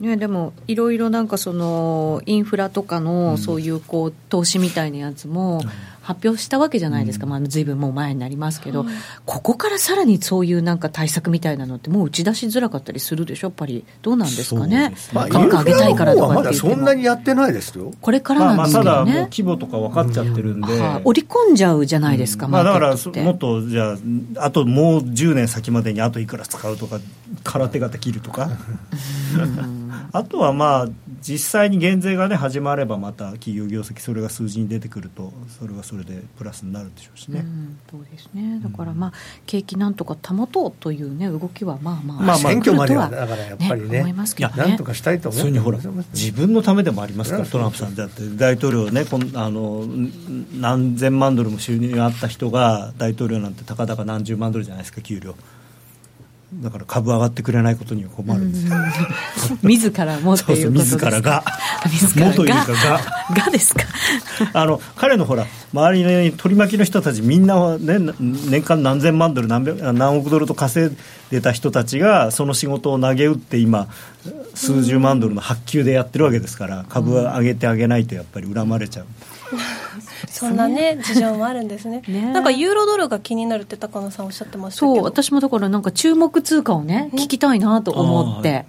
[0.00, 8.94] ね、でもいろいろなんかそのインフラとかのそういうこう投資みたいなやつも、うん発表したわけじゃないですか、うん、まあ、ずいぶんもう前になりますけど、はい、
[9.24, 20.80] ここからさらにそういうなんか対策みたいなのって、もう打ち出しづらかったりするでしょ、やっぱり、どうなんですかね、価格上げたいからとかって言っても、そんなにやってないですよ、これからなんですけどね、まあ、ただ、規模とか分かっちゃってるんで、うん。
[20.80, 27.00] はあ、織り込んじゃうじゃないですか、うん、まあ、だからもっと、じゃあ、あともう10年先までにあといくら使うとか、
[27.42, 28.50] 空手形切るとか。
[30.12, 30.88] あとはまあ
[31.20, 37.40] 実際に減税がね始まればまた企業業績それが数字に出てくるとそれはそれでプラスになるでしょうしね。
[37.40, 38.60] うん、そうですね。
[38.62, 39.12] だからまあ、
[39.46, 45.40] 景気なんとか保とうというね動きはまあまあまあ選挙まではだからやっぱりね、ね思いますけど、ね、なんとかしたいと思う。
[45.40, 45.78] それにほら
[46.12, 49.84] 自分のためでもありますからトランプさんだって大統領ねこんあの
[50.58, 55.34] 何千万ドルも収入があった人が大統領なんてたかだか何十万ドルじゃないですか給料。
[56.62, 58.76] だから株上がってくれないことには困るんですよ、
[59.62, 61.06] うん、 自らもっていうことですか？
[61.06, 61.44] 自らが。
[61.90, 63.00] 自らもというかが。
[63.44, 63.82] がですか？
[64.52, 69.64] あの彼のほら周りの取り巻きの人たちみんなは、ね、年間何千万ドル何
[69.96, 70.96] 何億ドルと稼い
[71.30, 73.88] でた人たちがその仕事を投げ打って今
[74.54, 79.06] 数十万ドルの発給でやってるわけですから株は上げてあげないとやっぱり恨まれちゃう。
[80.28, 82.02] そんなね事情もあるんですね。
[82.08, 82.32] ね。
[82.32, 88.66] なんかユーロドルが気になるって高野さんおっしゃってましたそう私もだからなんか注目通貨をね聞きたいなと思って。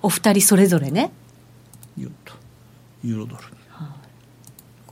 [0.00, 1.10] お二人それぞれね。
[1.96, 3.42] ユーロドル。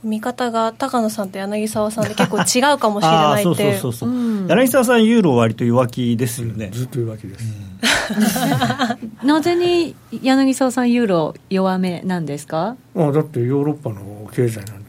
[0.03, 7.45] 見方が高野さんと柳沢さんで結構違うかもしれないって そうそうそうそう、うん、柳沢さんユーロ割と弱気ですよね、ずっと弱気です、
[9.23, 9.27] うん。
[9.27, 12.75] なぜに柳沢さんユーロ弱めなんですか？
[12.95, 14.86] あだってヨーロッパの経済なんて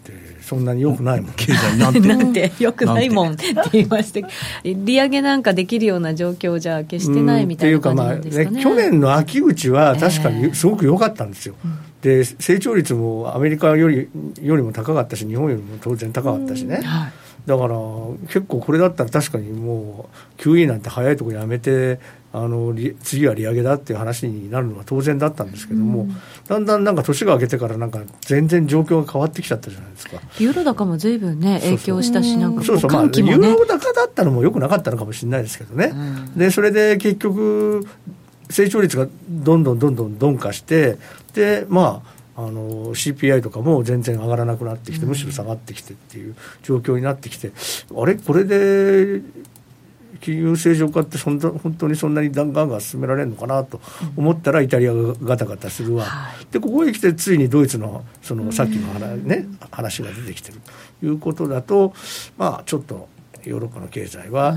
[0.48, 1.32] そんなによくないもん。
[1.36, 2.00] 経済なんて。
[2.00, 4.24] なんてよくないもんって言いまして
[4.64, 11.54] 利上げなんかできるような状況じゃ決してないみたいな感じなんですかね,、ね去年の秋口は確かにすごく良かったんですよ、
[12.02, 14.08] えー、で成長率もアメリカより
[14.40, 17.12] よりも高かったし日本よりも当然高かったしね、はい。
[17.46, 17.76] だから
[18.28, 22.00] 結構これだったら確かにもう QE なんて早いところやめて
[22.30, 26.14] あの次は利上げだっていう話になるのは当然だったんですけども、うん、
[26.46, 30.20] だんだんなんか年が明けてからなんか全然状況が変わってきちゃったじゃないですか。
[30.38, 37.86] ユーロ高もずいぶんね影響したしなんかそうそう、まあ、ユーロ高だったのもよくなかったのかもしれないですけどね、うん、でそれで結局
[38.50, 40.98] 成長率がどんどんどんどん鈍化して
[41.32, 47.50] でまああの CPI とかも全然上がらなくなってきて、むしろ下がってきてっていう状況になってきて、
[47.92, 49.22] あれ、これで
[50.20, 53.80] 金融正常化ってそんな本当にそんなにガンガン進められるのかなと
[54.16, 56.06] 思ったらイタリアがガタガタするわ、
[56.50, 60.60] でここへ来てついにドイツのそのさっきの話,、ね、話が出てきてる
[61.00, 61.94] ということだと
[62.36, 63.08] まあちょっと
[63.44, 64.56] ヨーロッパの経済は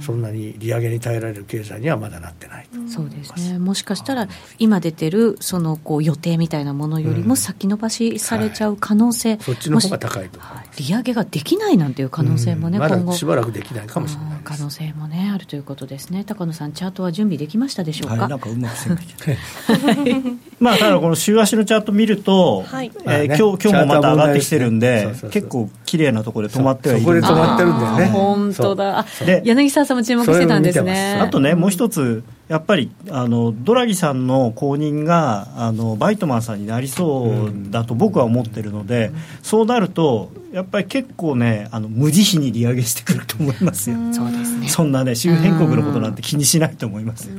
[0.00, 3.58] そんなに利上げに耐えられる経済にはまだなってないそうですね。
[3.58, 10.40] もしかしたら今出てるそのこう予定みたいなものよりも先延ばしされちゃう可能性、はい、そっちの方が高いと。
[10.78, 16.24] 利上げができないなんていう可能性もね、まだしばらくできないかもしれない可能性もねあるということですね。
[16.24, 18.98] 高野さんチャートは準備できましたでしょうか、はい、なんかうまくせん
[20.60, 22.90] まあただこの週足のチャート見ると、はい。
[23.04, 29.06] えー、今日今日もまた上がってきてるんで結構綺麗なところで止まってはいるそこで止まってるんだよね本当だ。
[29.24, 31.18] で柳沢さんも注目してたんですね。
[31.20, 44.68] あとねもう一つやっぱりあのドラギさんの後任があのバイトマンさんになりそうだと僕は思ってるので、うん、そうなるとやっぱり結構ねあの無慈悲に利上げしてくると思いますよ、そうですね。
[44.68, 47.34] そんなね周辺国のことなんて気にしないと思いますよ、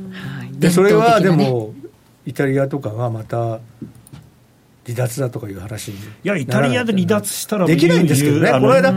[0.52, 1.72] でそれはでも
[2.26, 3.60] イタリアとかがまた
[4.88, 8.50] 離脱だとかいう話いやイタリアで離脱したらできないんですけどね。
[8.52, 8.94] この間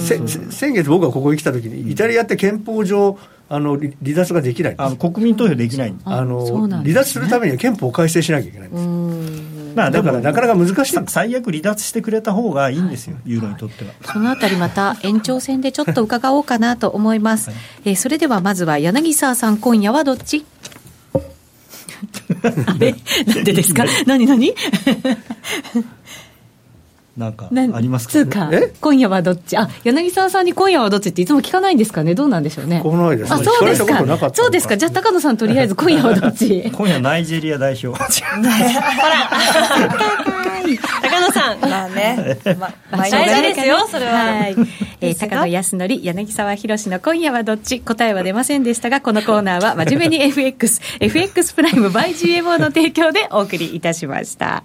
[0.00, 3.18] 先月僕がここに来た時にイタリアって憲法上
[3.48, 5.94] あの離脱ができないあの国民投票できない。
[6.04, 8.86] あの、ね、離脱するためには憲法を改正しなきゃいけないんです。
[9.74, 10.98] まあ、だからなかなか難しい。
[11.06, 20.44] 最悪離脱してくれた方がいいんですよ、ユーロにとっては、そのあたりまた延長戦でちょっと伺おうかなと思います、はい、えー、それではまずは柳沢さん今夜はどっち？
[22.66, 22.94] あれ？
[23.26, 23.84] なんでですか？
[24.06, 24.54] 何何？
[27.16, 29.56] なんかありますか、ね、か今夜はどっち？
[29.58, 32.14] あ柳沢さんに今夜はどっちっていつも聞かないんですかね？
[32.14, 32.80] どうなんでしょうね？
[32.82, 34.30] 来ないです、ね、あそうですか。
[34.32, 34.78] そうですか。
[34.78, 36.62] じゃあ高野さんとりあえず今夜はどっち？
[36.72, 37.88] 今夜ナイジェリア代表。
[37.92, 38.08] ほら。
[41.02, 41.58] 高野さん。
[41.60, 44.56] まあね、まあ、大事ですよそれは、はい、
[45.00, 47.80] えー、高野康則柳沢博の今夜はどっち？
[47.80, 54.62] 答えは出ませんでしたがこのコーナーは真面目に FXFX プライム by GMO の提供でお送りいたしました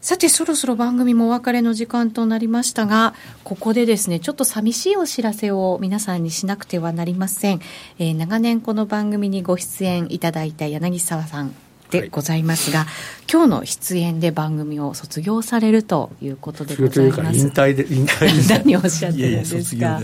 [0.00, 7.60] さてそろそろ番組もお別れの時間となりましたがここでですねちょっと寂しいお知らせを皆さんにしなくてはなりません、
[7.98, 11.54] えー、長年この番組にご出演いただいた柳沢さん
[11.90, 12.88] でございますが、はい、
[13.30, 17.38] 今日の出演で番組を卒業されるということでございます。
[17.38, 20.00] 引退で引退で 何をおっしゃってるんですか？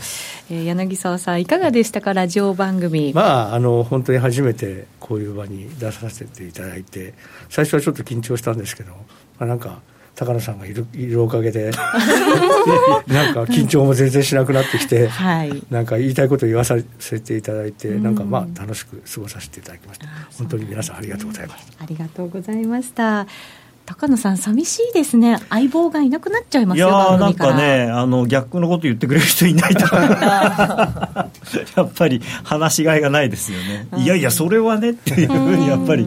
[0.51, 2.13] えー、柳沢さんいかがでしたか？
[2.13, 3.13] ラジオ番組。
[3.15, 7.15] まああの本当に初めてこういう場に出させていただいて、
[7.49, 8.93] 最初はちょっと緊張したんですけど。
[9.39, 9.81] まあ、なんか
[10.15, 11.71] 高野さんがいるいるおかげで
[13.07, 20.07] なんか緊張も全然しなくなってきて、はい、なんか言いたいことを言わさせていただいて、なんかまあ楽しく過ごさせていただきました。
[20.39, 23.27] 本当に皆さんありがとうございました、ありがとうございました。
[23.87, 29.87] 高野さん、寂しいですね、相棒がいなくなっちゃいますよいやなんかねあの、逆のこと言ってくれる人いないと。
[29.95, 31.31] や
[31.83, 36.05] っぱり話しがいがないですよね、いやいや、それはねっていうふうにやっぱり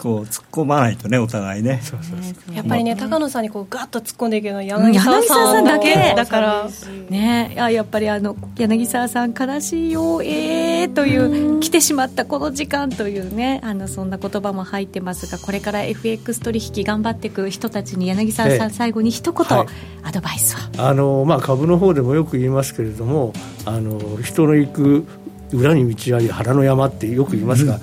[0.00, 1.80] こう突っ込まないとね、お互いね。
[1.82, 2.54] そうそうそう。
[2.54, 6.14] やっぱりね、高野さんにこうガッと突っ込んでいくのは柳沢さんだけ。
[6.16, 6.68] だから、
[7.10, 19.66] ね、あやっぱりあの柳沢さん、悲しいよ、えーという、来てしまったこの時間というね、あのそんな言葉も入ってますが、これから FX 取引引頑張っていく人たちに柳沢さん、最後に一言、はい、
[20.02, 23.32] アドバイスはあの、まあ、株の方でもよく言いますけれども
[23.64, 25.06] あの人の行く
[25.52, 27.80] 裏に道あり腹の山ってよく言いますが、うん、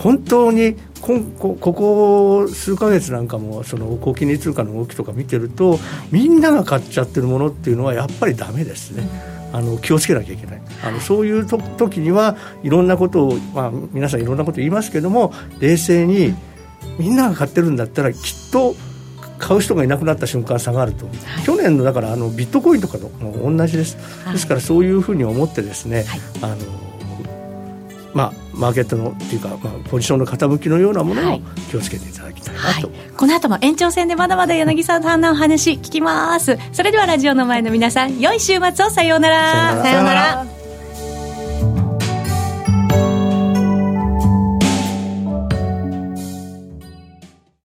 [0.00, 5.78] 本当にここここ数か月なんかもその高金利通貨の動きとか見てると
[6.10, 9.08] みんなが買っちゃってるものっていうのはやっぱりだめですね。
[9.52, 10.62] あの気をつけなきゃいけない。
[10.84, 16.34] あのそういうと時にはいろんなことを、まあ、皆さんいろんなこと言いますけども冷静に
[16.98, 18.76] みんなが買ってるんだったらきっと
[19.38, 26.56] 買う人がいなくなった瞬間下がると、はい、去年のだからあのビットコインとかと同じです、はい、ですからそういうふうに思ってですね、はい、あの
[28.12, 31.40] まあ、マーケットのっていうか、まあ、ポジションの傾きのようなものを
[31.70, 36.58] 気をつけていただきたいなと、はい、この後も延長戦でまだまだ柳沢さんのお話聞きます。
[36.72, 38.90] それではラジオの前の皆さん良い週末を。
[38.90, 39.82] さようなら。
[39.82, 40.59] さようなら